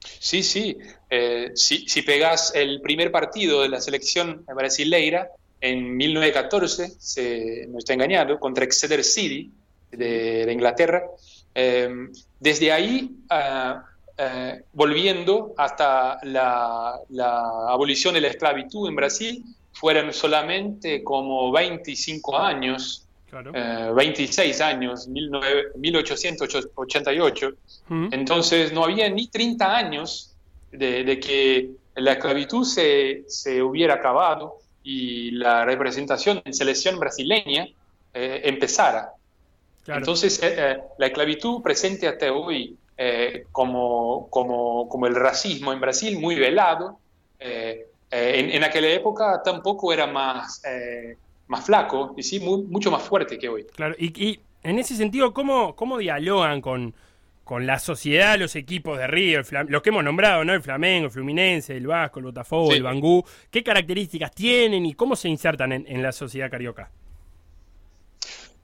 Sí, 0.01 0.43
sí. 0.43 0.77
Si, 1.55 1.89
si 1.89 2.01
pegás 2.03 2.53
el 2.55 2.81
primer 2.81 3.11
partido 3.11 3.61
de 3.61 3.69
la 3.69 3.81
selección 3.81 4.45
brasileira 4.47 5.29
en 5.59 5.97
1914, 5.97 6.93
se, 6.97 7.67
no 7.67 7.79
está 7.79 7.93
engañado, 7.93 8.39
contra 8.39 8.63
Exeter 8.63 9.03
City 9.03 9.51
de, 9.91 10.45
de 10.45 10.53
Inglaterra, 10.53 11.03
eh, 11.55 11.89
desde 12.39 12.71
ahí, 12.71 13.11
ah, 13.29 13.83
eh, 14.17 14.61
volviendo 14.73 15.53
hasta 15.57 16.19
la, 16.23 16.95
la 17.09 17.41
abolición 17.69 18.13
de 18.13 18.21
la 18.21 18.27
esclavitud 18.29 18.87
en 18.89 18.95
Brasil, 18.95 19.43
fueron 19.73 20.11
solamente 20.13 21.03
como 21.03 21.51
25 21.51 22.37
años, 22.37 23.05
Claro. 23.29 23.51
eh, 23.53 23.91
26 23.93 24.59
años, 24.61 25.11
19 25.13 25.71
1888. 25.75 27.49
Mm. 27.89 28.07
Entonces 28.11 28.73
no 28.73 28.83
había 28.83 29.09
ni 29.09 29.27
30 29.27 29.75
años 29.75 30.33
de, 30.71 31.03
de 31.03 31.19
que 31.19 31.69
la 31.95 32.13
esclavitud 32.13 32.63
se, 32.65 33.23
se 33.27 33.61
hubiera 33.61 33.95
acabado 33.95 34.57
y 34.83 35.31
la 35.31 35.65
representación 35.65 36.41
en 36.43 36.53
selección 36.53 36.97
brasileña 36.99 37.67
eh, 38.13 38.41
empezara. 38.45 39.11
Claro. 39.83 39.99
Entonces 40.01 40.41
eh, 40.43 40.55
eh, 40.57 40.77
la 40.97 41.07
esclavitud 41.07 41.61
presente 41.61 42.07
hasta 42.07 42.31
hoy 42.31 42.77
eh, 42.97 43.45
como, 43.51 44.27
como, 44.29 44.87
como 44.89 45.07
el 45.07 45.15
racismo 45.15 45.71
en 45.73 45.79
Brasil 45.79 46.19
muy 46.19 46.35
velado, 46.35 46.99
eh, 47.39 47.85
en, 48.11 48.51
en 48.51 48.63
aquella 48.63 48.89
época 48.91 49.41
tampoco 49.43 49.93
era 49.93 50.05
más, 50.07 50.61
más 51.47 51.65
flaco 51.65 52.13
y 52.17 52.23
sí 52.23 52.39
mu- 52.39 52.63
mucho 52.63 52.91
más 52.91 53.03
fuerte 53.03 53.37
que 53.37 53.47
hoy. 53.49 53.65
Claro, 53.75 53.95
y, 53.97 54.07
y 54.23 54.39
en 54.63 54.79
ese 54.79 54.95
sentido, 54.95 55.33
¿cómo, 55.33 55.75
cómo 55.75 55.97
dialogan 55.99 56.59
con, 56.59 56.93
con 57.43 57.65
la 57.65 57.79
sociedad 57.79 58.37
los 58.37 58.55
equipos 58.55 58.97
de 58.97 59.07
Río, 59.07 59.41
los 59.67 59.81
que 59.81 59.89
hemos 59.89 60.03
nombrado, 60.03 60.43
¿no? 60.43 60.53
El 60.53 60.61
Flamengo, 60.61 61.05
el 61.05 61.11
Fluminense, 61.11 61.77
el 61.77 61.87
Vasco, 61.87 62.19
el 62.19 62.25
Botafogo, 62.25 62.71
Sí. 62.71 62.77
el 62.77 62.83
Bangú? 62.83 63.23
¿Qué 63.49 63.63
características 63.63 64.31
tienen 64.33 64.85
y 64.85 64.93
cómo 64.93 65.15
se 65.15 65.29
insertan 65.29 65.71
en, 65.71 65.85
en 65.87 66.03
la 66.03 66.11
sociedad 66.11 66.49
carioca? 66.51 66.91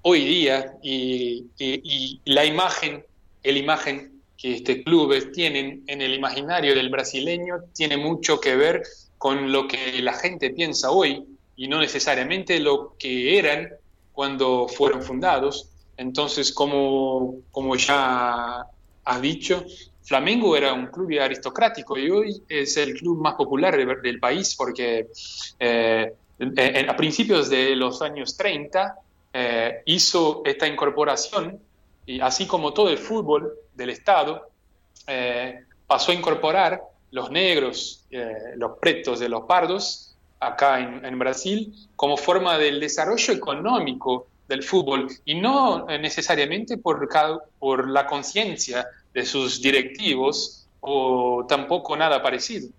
Hoy 0.08 0.24
día 0.26 0.78
y, 0.84 1.52
y- 1.58 1.82
y 1.84 2.22
la 2.26 2.46
imagen, 2.46 3.04
el 3.44 3.58
imagen 3.58 4.24
que 4.38 4.54
este 4.56 4.84
clubes 4.84 5.32
tienen 5.32 5.84
en 5.88 6.02
el 6.02 6.14
imaginario 6.14 6.76
del 6.76 6.90
brasileño 6.90 7.56
tiene 7.74 7.98
mucho 7.98 8.40
que 8.40 8.56
ver 8.56 8.84
con 9.18 9.52
lo 9.52 9.68
que 9.68 10.02
la 10.02 10.14
gente 10.14 10.52
piensa 10.52 10.92
hoy 10.92 11.26
y 11.56 11.68
no 11.68 11.80
necesariamente 11.80 12.60
lo 12.60 12.96
que 13.00 13.38
eran 13.40 13.70
cuando 14.12 14.68
fueron 14.68 15.02
fundados. 15.02 15.72
Entonces, 15.98 16.54
como, 16.54 17.38
como 17.52 17.76
ya 17.76 18.64
has 19.06 19.22
dicho, 19.22 19.64
Flamengo 20.04 20.56
era 20.56 20.74
un 20.74 20.88
club 20.88 21.20
aristocrático 21.20 21.98
y 21.98 22.10
hoy 22.10 22.44
es 22.48 22.78
el 22.78 22.94
club 22.96 23.22
más 23.22 23.36
popular 23.36 23.76
de- 23.78 23.96
del 24.04 24.20
país 24.20 24.56
porque 24.56 25.08
eh, 25.60 26.14
en- 26.38 26.90
a 26.90 26.96
principios 26.96 27.50
de 27.50 27.76
los 27.76 28.02
años 28.02 28.36
30 28.38 28.96
eh, 29.38 29.82
hizo 29.84 30.44
esta 30.46 30.66
incorporación 30.66 31.60
y 32.06 32.22
así 32.22 32.48
como 32.48 32.74
todo 32.74 32.88
el 32.88 32.98
fútbol 32.98 33.54
del 33.74 33.90
Estado, 33.90 34.48
eh, 35.08 35.66
pasó 35.86 36.14
a 36.14 36.16
incorporar 36.16 36.82
los 37.12 37.30
negros, 37.32 38.06
eh, 38.12 38.54
los 38.56 38.78
pretos 38.80 39.20
de 39.20 39.28
los 39.28 39.42
pardos 39.42 40.16
acá 40.40 40.80
en, 40.80 41.20
Brasil 41.20 41.74
como 41.98 42.16
forma 42.16 42.58
del 42.58 42.80
desarrollo 42.80 43.34
económico 43.34 44.28
del 44.48 44.64
fútbol 44.64 45.10
y 45.26 45.36
no 45.36 45.86
necesariamente 45.86 46.78
por 46.78 47.90
la 47.90 48.08
conciencia 48.08 48.88
de 49.14 49.26
sus 49.26 49.62
directivos 49.62 50.66
o 50.80 51.46
tampoco 51.46 51.98
nada 51.98 52.24
parecido. 52.24 52.70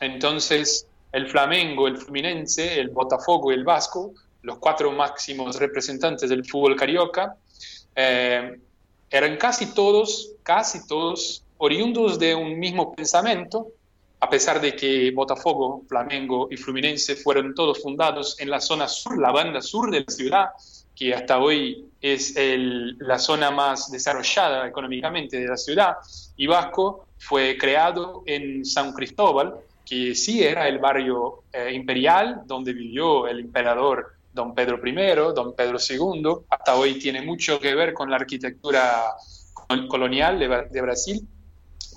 Entonces, 0.00 0.88
el 1.12 1.28
Flamengo, 1.28 1.86
el 1.86 1.98
Fluminense, 1.98 2.80
el 2.80 2.88
Botafogo 2.88 3.52
y 3.52 3.54
el 3.54 3.62
Vasco, 3.62 4.12
los 4.44 4.58
cuatro 4.58 4.92
máximos 4.92 5.56
representantes 5.56 6.30
del 6.30 6.44
fútbol 6.44 6.76
carioca, 6.76 7.36
eh, 7.96 8.58
eran 9.10 9.36
casi 9.36 9.74
todos, 9.74 10.32
casi 10.42 10.86
todos 10.86 11.44
oriundos 11.58 12.18
de 12.18 12.34
un 12.34 12.58
mismo 12.58 12.94
pensamiento, 12.94 13.68
a 14.20 14.28
pesar 14.28 14.60
de 14.60 14.74
que 14.74 15.10
Botafogo, 15.10 15.82
Flamengo 15.88 16.48
y 16.50 16.56
Fluminense 16.56 17.16
fueron 17.16 17.54
todos 17.54 17.82
fundados 17.82 18.40
en 18.40 18.50
la 18.50 18.60
zona 18.60 18.88
sur, 18.88 19.18
la 19.18 19.32
banda 19.32 19.60
sur 19.60 19.90
de 19.90 20.00
la 20.00 20.10
ciudad, 20.12 20.46
que 20.94 21.14
hasta 21.14 21.38
hoy 21.38 21.86
es 22.00 22.34
la 22.36 23.18
zona 23.18 23.50
más 23.50 23.90
desarrollada 23.90 24.66
económicamente 24.66 25.38
de 25.38 25.48
la 25.48 25.56
ciudad, 25.56 25.96
y 26.36 26.46
Vasco 26.46 27.06
fue 27.18 27.56
creado 27.58 28.22
en 28.26 28.64
San 28.64 28.92
Cristóbal, 28.92 29.54
que 29.84 30.14
sí 30.14 30.42
era 30.42 30.68
el 30.68 30.78
barrio 30.78 31.42
eh, 31.52 31.72
imperial 31.74 32.42
donde 32.46 32.72
vivió 32.72 33.26
el 33.26 33.40
emperador 33.40 34.13
don 34.34 34.52
Pedro 34.54 34.80
I, 34.84 35.14
don 35.34 35.54
Pedro 35.54 35.78
II, 35.78 36.44
hasta 36.50 36.74
hoy 36.76 36.98
tiene 36.98 37.22
mucho 37.22 37.60
que 37.60 37.74
ver 37.74 37.94
con 37.94 38.10
la 38.10 38.16
arquitectura 38.16 39.04
col- 39.52 39.86
colonial 39.86 40.38
de, 40.38 40.48
Bra- 40.48 40.68
de 40.68 40.80
Brasil, 40.82 41.28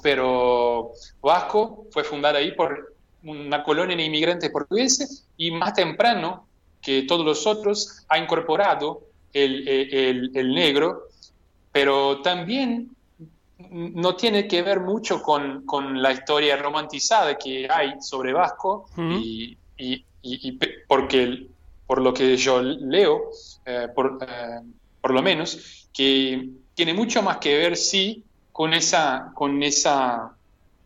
pero 0.04 0.91
Vasco 1.21 1.88
fue 1.91 2.04
fundada 2.04 2.38
ahí 2.38 2.52
por 2.52 2.95
una 3.23 3.63
colonia 3.63 3.97
de 3.97 4.04
inmigrantes 4.06 4.52
portugueses 4.52 5.28
y 5.36 5.50
más 5.52 5.73
temprano 5.73 6.47
que 6.80 7.02
todos 7.04 7.26
los 7.26 7.45
otros 7.47 8.06
ha 8.08 8.19
incorporado 8.19 9.02
el, 9.34 9.67
el- 9.67 10.32
el 10.36 10.54
negro, 10.54 11.06
pero 11.71 12.21
también 12.21 12.91
no 13.58 14.15
tiene 14.15 14.47
que 14.47 14.62
ver 14.62 14.80
mucho 14.82 15.23
con, 15.23 15.65
con 15.65 16.00
la 16.02 16.12
historia 16.12 16.56
romantizada 16.58 17.36
que 17.36 17.67
hay 17.69 17.95
sobre 18.00 18.32
Vasco 18.32 18.86
Ujú. 18.91 19.02
y, 19.13 19.58
y- 19.78 20.06
y- 20.21 20.47
y 20.50 20.52
pe- 20.54 20.76
porque 20.88 21.47
por 21.88 22.02
lo 22.02 22.13
que 22.13 22.36
yo 22.36 22.62
leo, 22.62 23.32
eh, 23.65 23.88
por, 23.95 24.19
eh, 24.21 24.60
por 25.02 25.12
lo 25.12 25.23
menos, 25.23 25.88
que 25.93 26.50
tiene 26.76 26.93
mucho 26.93 27.23
más 27.23 27.38
que 27.38 27.58
ver, 27.58 27.78
sí, 27.78 28.23
con 28.52 28.73
esa, 28.73 29.32
con 29.34 29.63
esa, 29.63 30.36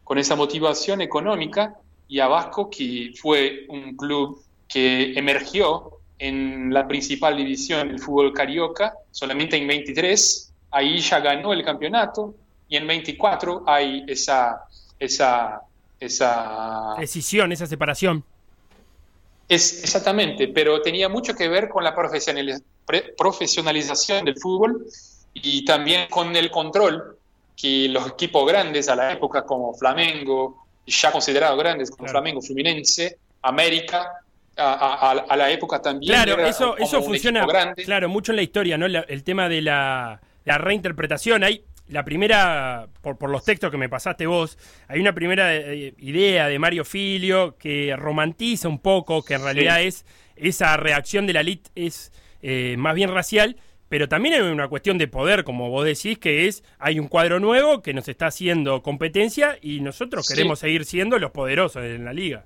con 0.03 0.19
esa 0.19 0.35
motivación 0.35 1.01
económica 1.01 1.75
y 2.07 2.19
a 2.19 2.27
Vasco, 2.27 2.69
que 2.69 3.11
fue 3.19 3.65
un 3.67 3.95
club 3.97 4.43
que 4.67 5.13
emergió 5.17 5.99
en 6.19 6.71
la 6.71 6.87
principal 6.87 7.35
división 7.35 7.87
del 7.87 7.99
fútbol 7.99 8.31
carioca, 8.31 8.93
solamente 9.09 9.57
en 9.57 9.67
23, 9.67 10.53
ahí 10.69 10.99
ya 10.99 11.19
ganó 11.19 11.51
el 11.51 11.63
campeonato, 11.63 12.35
y 12.69 12.77
en 12.77 12.85
24 12.85 13.63
hay 13.65 14.05
esa, 14.07 14.65
esa, 14.99 15.61
esa 15.99 16.95
Decisión, 16.99 17.51
esa 17.51 17.65
separación. 17.65 18.23
Es, 19.55 19.83
exactamente, 19.83 20.47
pero 20.47 20.81
tenía 20.81 21.09
mucho 21.09 21.33
que 21.35 21.47
ver 21.47 21.67
con 21.69 21.83
la 21.83 21.93
profesionaliz- 21.95 22.63
profesionalización 23.17 24.25
del 24.25 24.37
fútbol 24.37 24.85
y 25.33 25.65
también 25.65 26.07
con 26.09 26.35
el 26.35 26.49
control 26.51 27.17
que 27.55 27.87
los 27.89 28.07
equipos 28.09 28.47
grandes 28.47 28.89
a 28.89 28.95
la 28.95 29.11
época 29.11 29.43
como 29.43 29.73
Flamengo, 29.73 30.65
ya 30.85 31.11
considerados 31.11 31.57
grandes 31.59 31.89
como 31.91 32.05
Claro. 32.05 32.11
Flamengo, 32.13 32.41
Fluminense, 32.41 33.17
América, 33.41 34.09
a, 34.57 34.63
a- 34.73 35.11
a- 35.11 35.35
la 35.37 35.49
época 35.49 35.81
también. 35.81 36.11
Claro, 36.13 36.33
era 36.33 36.49
eso, 36.49 36.77
eso 36.77 36.99
un 36.99 37.05
funciona 37.05 37.47
claro, 37.75 38.09
mucho 38.09 38.31
en 38.31 38.35
la 38.37 38.41
historia, 38.41 38.77
¿no? 38.77 38.87
La- 38.87 39.05
el 39.07 39.23
tema 39.23 39.47
de 39.49 39.61
la, 39.61 40.19
la 40.45 40.57
reinterpretación. 40.57 41.43
Hay 41.43 41.63
la 41.91 42.03
primera, 42.03 42.87
por, 43.01 43.17
por 43.17 43.29
los 43.29 43.43
textos 43.43 43.69
que 43.69 43.77
me 43.77 43.89
pasaste 43.89 44.25
vos, 44.25 44.57
hay 44.87 44.99
una 44.99 45.13
primera 45.13 45.55
eh, 45.55 45.93
idea 45.99 46.47
de 46.47 46.57
Mario 46.57 46.85
Filio 46.85 47.57
que 47.57 47.95
romantiza 47.97 48.67
un 48.67 48.79
poco, 48.79 49.23
que 49.23 49.35
en 49.35 49.43
realidad 49.43 49.81
es 49.81 50.05
esa 50.35 50.75
reacción 50.77 51.27
de 51.27 51.33
la 51.33 51.41
elite 51.41 51.69
es 51.75 52.11
eh, 52.41 52.75
más 52.77 52.95
bien 52.95 53.13
racial, 53.13 53.57
pero 53.89 54.07
también 54.07 54.35
hay 54.35 54.41
una 54.41 54.69
cuestión 54.69 54.97
de 54.97 55.07
poder, 55.09 55.43
como 55.43 55.69
vos 55.69 55.85
decís, 55.85 56.17
que 56.17 56.47
es, 56.47 56.63
hay 56.79 56.97
un 56.97 57.09
cuadro 57.09 57.39
nuevo 57.41 57.81
que 57.81 57.93
nos 57.93 58.07
está 58.07 58.27
haciendo 58.27 58.81
competencia 58.81 59.57
y 59.61 59.81
nosotros 59.81 60.25
Sí. 60.25 60.33
queremos 60.33 60.59
seguir 60.59 60.85
siendo 60.85 61.19
los 61.19 61.31
poderosos 61.31 61.83
en 61.83 62.05
la 62.05 62.13
liga. 62.13 62.45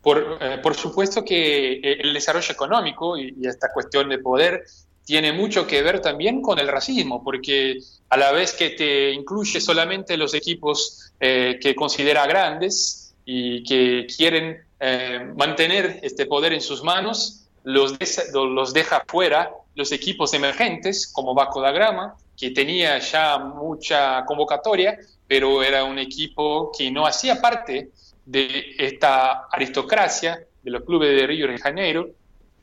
Por, 0.00 0.38
eh, 0.40 0.58
por 0.62 0.74
supuesto 0.74 1.24
que 1.24 1.74
eh, 1.74 1.98
el 2.00 2.12
desarrollo 2.14 2.52
económico 2.52 3.16
y, 3.16 3.34
y 3.40 3.46
esta 3.46 3.72
cuestión 3.72 4.08
de 4.08 4.18
poder 4.18 4.64
tiene 5.04 5.32
mucho 5.32 5.66
que 5.66 5.82
ver 5.82 6.00
también 6.00 6.40
con 6.42 6.58
el 6.58 6.68
racismo, 6.68 7.22
porque 7.24 7.78
a 8.08 8.16
la 8.16 8.32
vez 8.32 8.52
que 8.52 8.70
te 8.70 9.10
incluye 9.12 9.60
solamente 9.60 10.16
los 10.16 10.34
equipos 10.34 11.12
eh, 11.20 11.58
que 11.60 11.74
considera 11.74 12.26
grandes 12.26 13.14
y 13.24 13.62
que 13.64 14.06
quieren 14.16 14.58
eh, 14.80 15.20
mantener 15.36 16.00
este 16.02 16.26
poder 16.26 16.52
en 16.52 16.60
sus 16.60 16.82
manos, 16.82 17.46
los, 17.64 17.98
des- 17.98 18.30
los 18.32 18.72
deja 18.72 19.04
fuera 19.06 19.50
los 19.74 19.92
equipos 19.92 20.34
emergentes 20.34 21.10
como 21.12 21.34
Vasco 21.34 21.60
da 21.60 21.70
Grama, 21.72 22.16
que 22.36 22.50
tenía 22.50 22.98
ya 22.98 23.38
mucha 23.38 24.24
convocatoria, 24.24 24.98
pero 25.26 25.62
era 25.62 25.84
un 25.84 25.98
equipo 25.98 26.70
que 26.76 26.90
no 26.90 27.06
hacía 27.06 27.40
parte 27.40 27.90
de 28.26 28.74
esta 28.78 29.46
aristocracia 29.50 30.44
de 30.62 30.70
los 30.70 30.84
clubes 30.84 31.10
de 31.16 31.26
Río 31.26 31.46
de 31.48 31.58
Janeiro. 31.58 32.10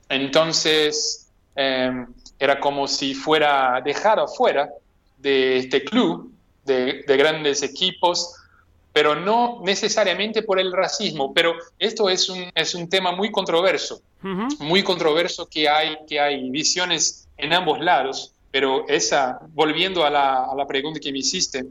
Entonces, 0.09 1.31
eh, 1.55 2.05
era 2.39 2.59
como 2.59 2.87
si 2.87 3.13
fuera 3.13 3.81
dejado 3.83 4.23
afuera 4.23 4.69
de 5.17 5.57
este 5.57 5.83
club 5.83 6.31
de, 6.65 7.03
de 7.05 7.17
grandes 7.17 7.61
equipos, 7.61 8.33
pero 8.93 9.15
no 9.15 9.61
necesariamente 9.63 10.41
por 10.43 10.59
el 10.59 10.71
racismo. 10.71 11.33
Pero 11.33 11.53
esto 11.77 12.09
es 12.09 12.29
un, 12.29 12.49
es 12.55 12.73
un 12.73 12.89
tema 12.89 13.11
muy 13.11 13.31
controverso, 13.31 14.01
Ujú. 14.23 14.63
muy 14.63 14.83
controverso 14.83 15.47
que 15.47 15.67
hay, 15.69 15.97
que 16.07 16.19
hay 16.19 16.49
visiones 16.49 17.27
en 17.37 17.53
ambos 17.53 17.79
lados. 17.79 18.33
Pero 18.51 18.87
esa, 18.87 19.39
volviendo 19.53 20.03
a 20.03 20.09
la, 20.09 20.45
a 20.45 20.55
la 20.55 20.65
pregunta 20.65 20.99
que 20.99 21.11
me 21.11 21.19
hiciste, 21.19 21.65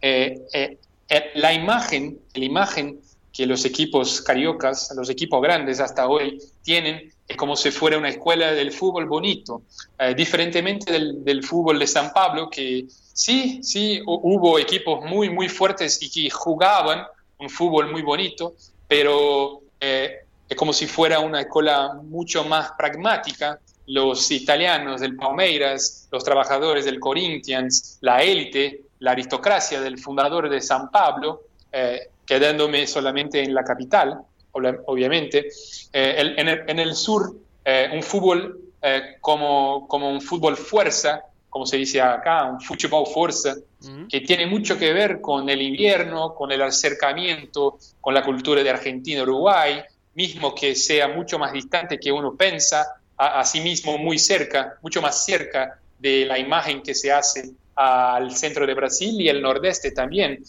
eh, 0.00 0.40
eh, 0.52 0.78
eh, 1.08 1.30
la 1.34 1.52
imagen, 1.52 2.20
la 2.34 2.44
imagen 2.44 3.00
que 3.32 3.46
los 3.46 3.64
equipos 3.64 4.20
cariocas, 4.20 4.92
los 4.96 5.10
equipos 5.10 5.42
grandes 5.42 5.80
hasta 5.80 6.06
hoy 6.06 6.38
tienen, 6.62 7.12
como 7.36 7.56
si 7.56 7.70
fuera 7.70 7.98
una 7.98 8.08
escuela 8.08 8.52
del 8.52 8.72
fútbol 8.72 9.06
bonito, 9.06 9.62
eh, 9.98 10.14
diferentemente 10.14 10.92
del, 10.92 11.42
fútbol 11.44 11.78
de 11.78 11.86
San 11.86 12.12
Pablo, 12.12 12.48
que 12.50 12.86
sí, 12.88 13.60
sí, 13.62 14.00
hu- 14.00 14.20
hubo 14.22 14.58
equipos 14.58 15.04
muy, 15.04 15.30
muy 15.30 15.48
fuertes 15.48 16.02
y 16.02 16.10
que 16.10 16.30
jugaban 16.30 17.04
un 17.38 17.48
fútbol 17.48 17.90
muy 17.90 18.02
bonito, 18.02 18.54
pero 18.88 19.60
eh, 19.80 20.20
es 20.48 20.56
como 20.56 20.72
si 20.72 20.86
fuera 20.86 21.20
una 21.20 21.40
escuela 21.42 21.94
mucho 22.02 22.44
más 22.44 22.72
pragmática. 22.76 23.58
Los 23.86 24.30
italianos 24.30 25.00
del 25.00 25.16
Palmeiras, 25.16 26.08
los 26.12 26.22
trabajadores 26.22 26.84
del 26.84 27.00
Corinthians, 27.00 27.98
la 28.02 28.22
élite, 28.22 28.82
la 29.00 29.12
aristocracia 29.12 29.80
del 29.80 29.98
fundador 29.98 30.48
de 30.48 30.60
San 30.60 30.90
Pablo, 30.90 31.42
eh, 31.72 32.08
quedándome 32.24 32.86
solamente 32.86 33.42
en 33.42 33.52
la 33.54 33.64
capital, 33.64 34.20
obviamente. 34.52 35.48
Eh, 35.92 36.14
el- 36.18 36.38
en, 36.38 36.48
el, 36.48 36.64
en 36.68 36.78
el 36.78 36.94
sur, 36.94 37.34
eh, 37.64 37.90
un 37.92 38.02
fútbol 38.02 38.58
eh, 38.82 39.16
como, 39.20 39.86
como 39.88 40.10
un 40.10 40.20
fútbol 40.20 40.56
fuerza, 40.56 41.22
como 41.48 41.66
se 41.66 41.76
dice 41.76 42.00
acá, 42.00 42.44
un 42.44 42.60
fútbol 42.60 43.06
fuerza, 43.06 43.56
que 44.08 44.20
tiene 44.20 44.46
mucho 44.46 44.78
que 44.78 44.92
ver 44.92 45.20
con 45.20 45.48
el 45.48 45.60
invierno, 45.62 46.34
con 46.34 46.52
el 46.52 46.60
acercamiento, 46.62 47.78
con 48.00 48.12
la 48.14 48.22
cultura 48.22 48.62
de 48.62 48.70
Argentina, 48.70 49.22
Uruguay, 49.22 49.82
mismo 50.14 50.54
que 50.54 50.74
sea 50.74 51.08
mucho 51.08 51.38
más 51.38 51.52
distante 51.52 51.98
que 51.98 52.12
uno 52.12 52.36
piensa, 52.36 52.86
a, 53.16 53.40
a 53.40 53.44
sí 53.44 53.60
mismo 53.60 53.98
muy 53.98 54.18
cerca, 54.18 54.74
mucho 54.82 55.00
más 55.02 55.24
cerca 55.24 55.78
de 55.98 56.24
la 56.26 56.38
imagen 56.38 56.82
que 56.82 56.94
se 56.94 57.10
hace 57.12 57.50
al 57.74 58.34
centro 58.36 58.66
de 58.66 58.74
Brasil 58.74 59.20
y 59.20 59.28
el 59.28 59.40
nordeste 59.42 59.92
también. 59.92 60.42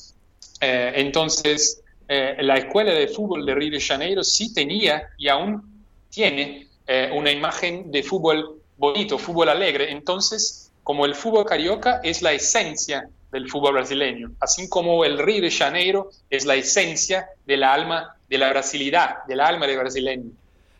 Eh, 0.60 0.94
entonces, 0.98 1.81
eh, 2.13 2.36
la 2.43 2.58
escuela 2.58 2.91
de 2.91 3.08
fútbol 3.08 3.45
de 3.45 3.56
Río 3.56 3.71
de 3.71 3.80
Janeiro 3.80 4.21
sí 4.21 4.54
tenía 4.54 5.08
y 5.17 5.30
aún 5.30 5.82
tiene 6.10 6.67
eh, 6.86 7.10
una 7.13 7.32
imagen 7.32 7.89
de 7.89 8.04
fútbol 8.04 8.60
bonito, 8.76 9.17
fútbol 9.17 9.47
alegre. 9.47 9.89
Entonces, 9.89 10.74
como 10.84 11.06
el 11.06 11.15
fútbol 11.15 11.45
carioca 11.45 12.02
es 12.04 12.21
la 12.21 12.34
esencia 12.34 13.08
del 13.32 13.50
fútbol 13.50 13.76
brasileño, 13.76 14.34
así 14.41 14.67
como 14.67 15.06
el 15.06 15.19
Río 15.19 15.41
de 15.41 15.52
Janeiro 15.52 16.10
es 16.30 16.43
la 16.43 16.56
esencia 16.56 17.28
del 17.45 17.63
alma, 17.63 18.17
de 18.28 18.38
la 18.38 18.50
brasilidad, 18.50 19.24
del 19.26 19.39
alma 19.39 19.65
del 19.65 19.80
brasileño. 19.80 20.32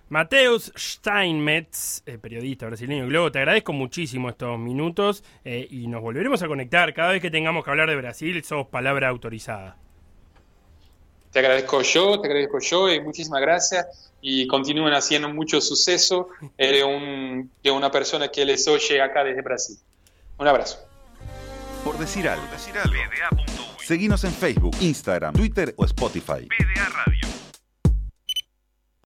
Mateus 0.10 0.74
Steinmetz, 0.78 2.04
eh, 2.08 2.18
periodista 2.18 2.66
brasileño 2.66 3.08
Globo, 3.08 3.32
te 3.32 3.40
agradezco 3.40 3.72
muchísimo 3.72 4.28
estos 4.28 4.60
minutos 4.60 5.24
eh, 5.46 5.66
y 5.72 5.88
nos 5.88 6.02
volveremos 6.02 6.44
a 6.44 6.50
conectar. 6.50 6.94
Cada 6.94 7.14
vez 7.14 7.22
que 7.22 7.32
tengamos 7.32 7.64
que 7.64 7.70
hablar 7.70 7.88
de 7.88 7.96
Brasil, 7.96 8.44
sos 8.44 8.68
palabra 8.68 9.08
autorizada. 9.08 9.78
Te 11.32 11.40
agradezco 11.40 11.82
yo, 11.82 12.20
te 12.20 12.28
agradezco 12.28 12.60
yo 12.60 12.90
y 12.90 13.00
muchísimas 13.00 13.42
gracias 13.42 14.12
y 14.22 14.48
continúen 14.48 14.94
haciendo 14.94 15.30
mucho 15.30 15.62
suceso. 15.62 16.30
Eres 16.58 16.84
un, 16.84 17.50
de 17.64 17.72
una 17.72 17.90
persona 17.90 18.30
que 18.30 18.46
les 18.46 18.68
oye 18.68 19.02
acá 19.02 19.24
desde 19.24 19.42
Brasil. 19.42 19.78
Un 20.38 20.48
abrazo. 20.48 20.80
Por 21.84 21.98
decir 21.98 22.28
algo. 22.28 22.44
Seguinos 23.84 24.24
en 24.24 24.32
Facebook, 24.32 24.76
Instagram, 24.80 25.34
Twitter 25.34 25.74
o 25.78 25.86
Spotify. 25.86 26.48
PDA 26.48 26.90
Radio. 26.90 27.31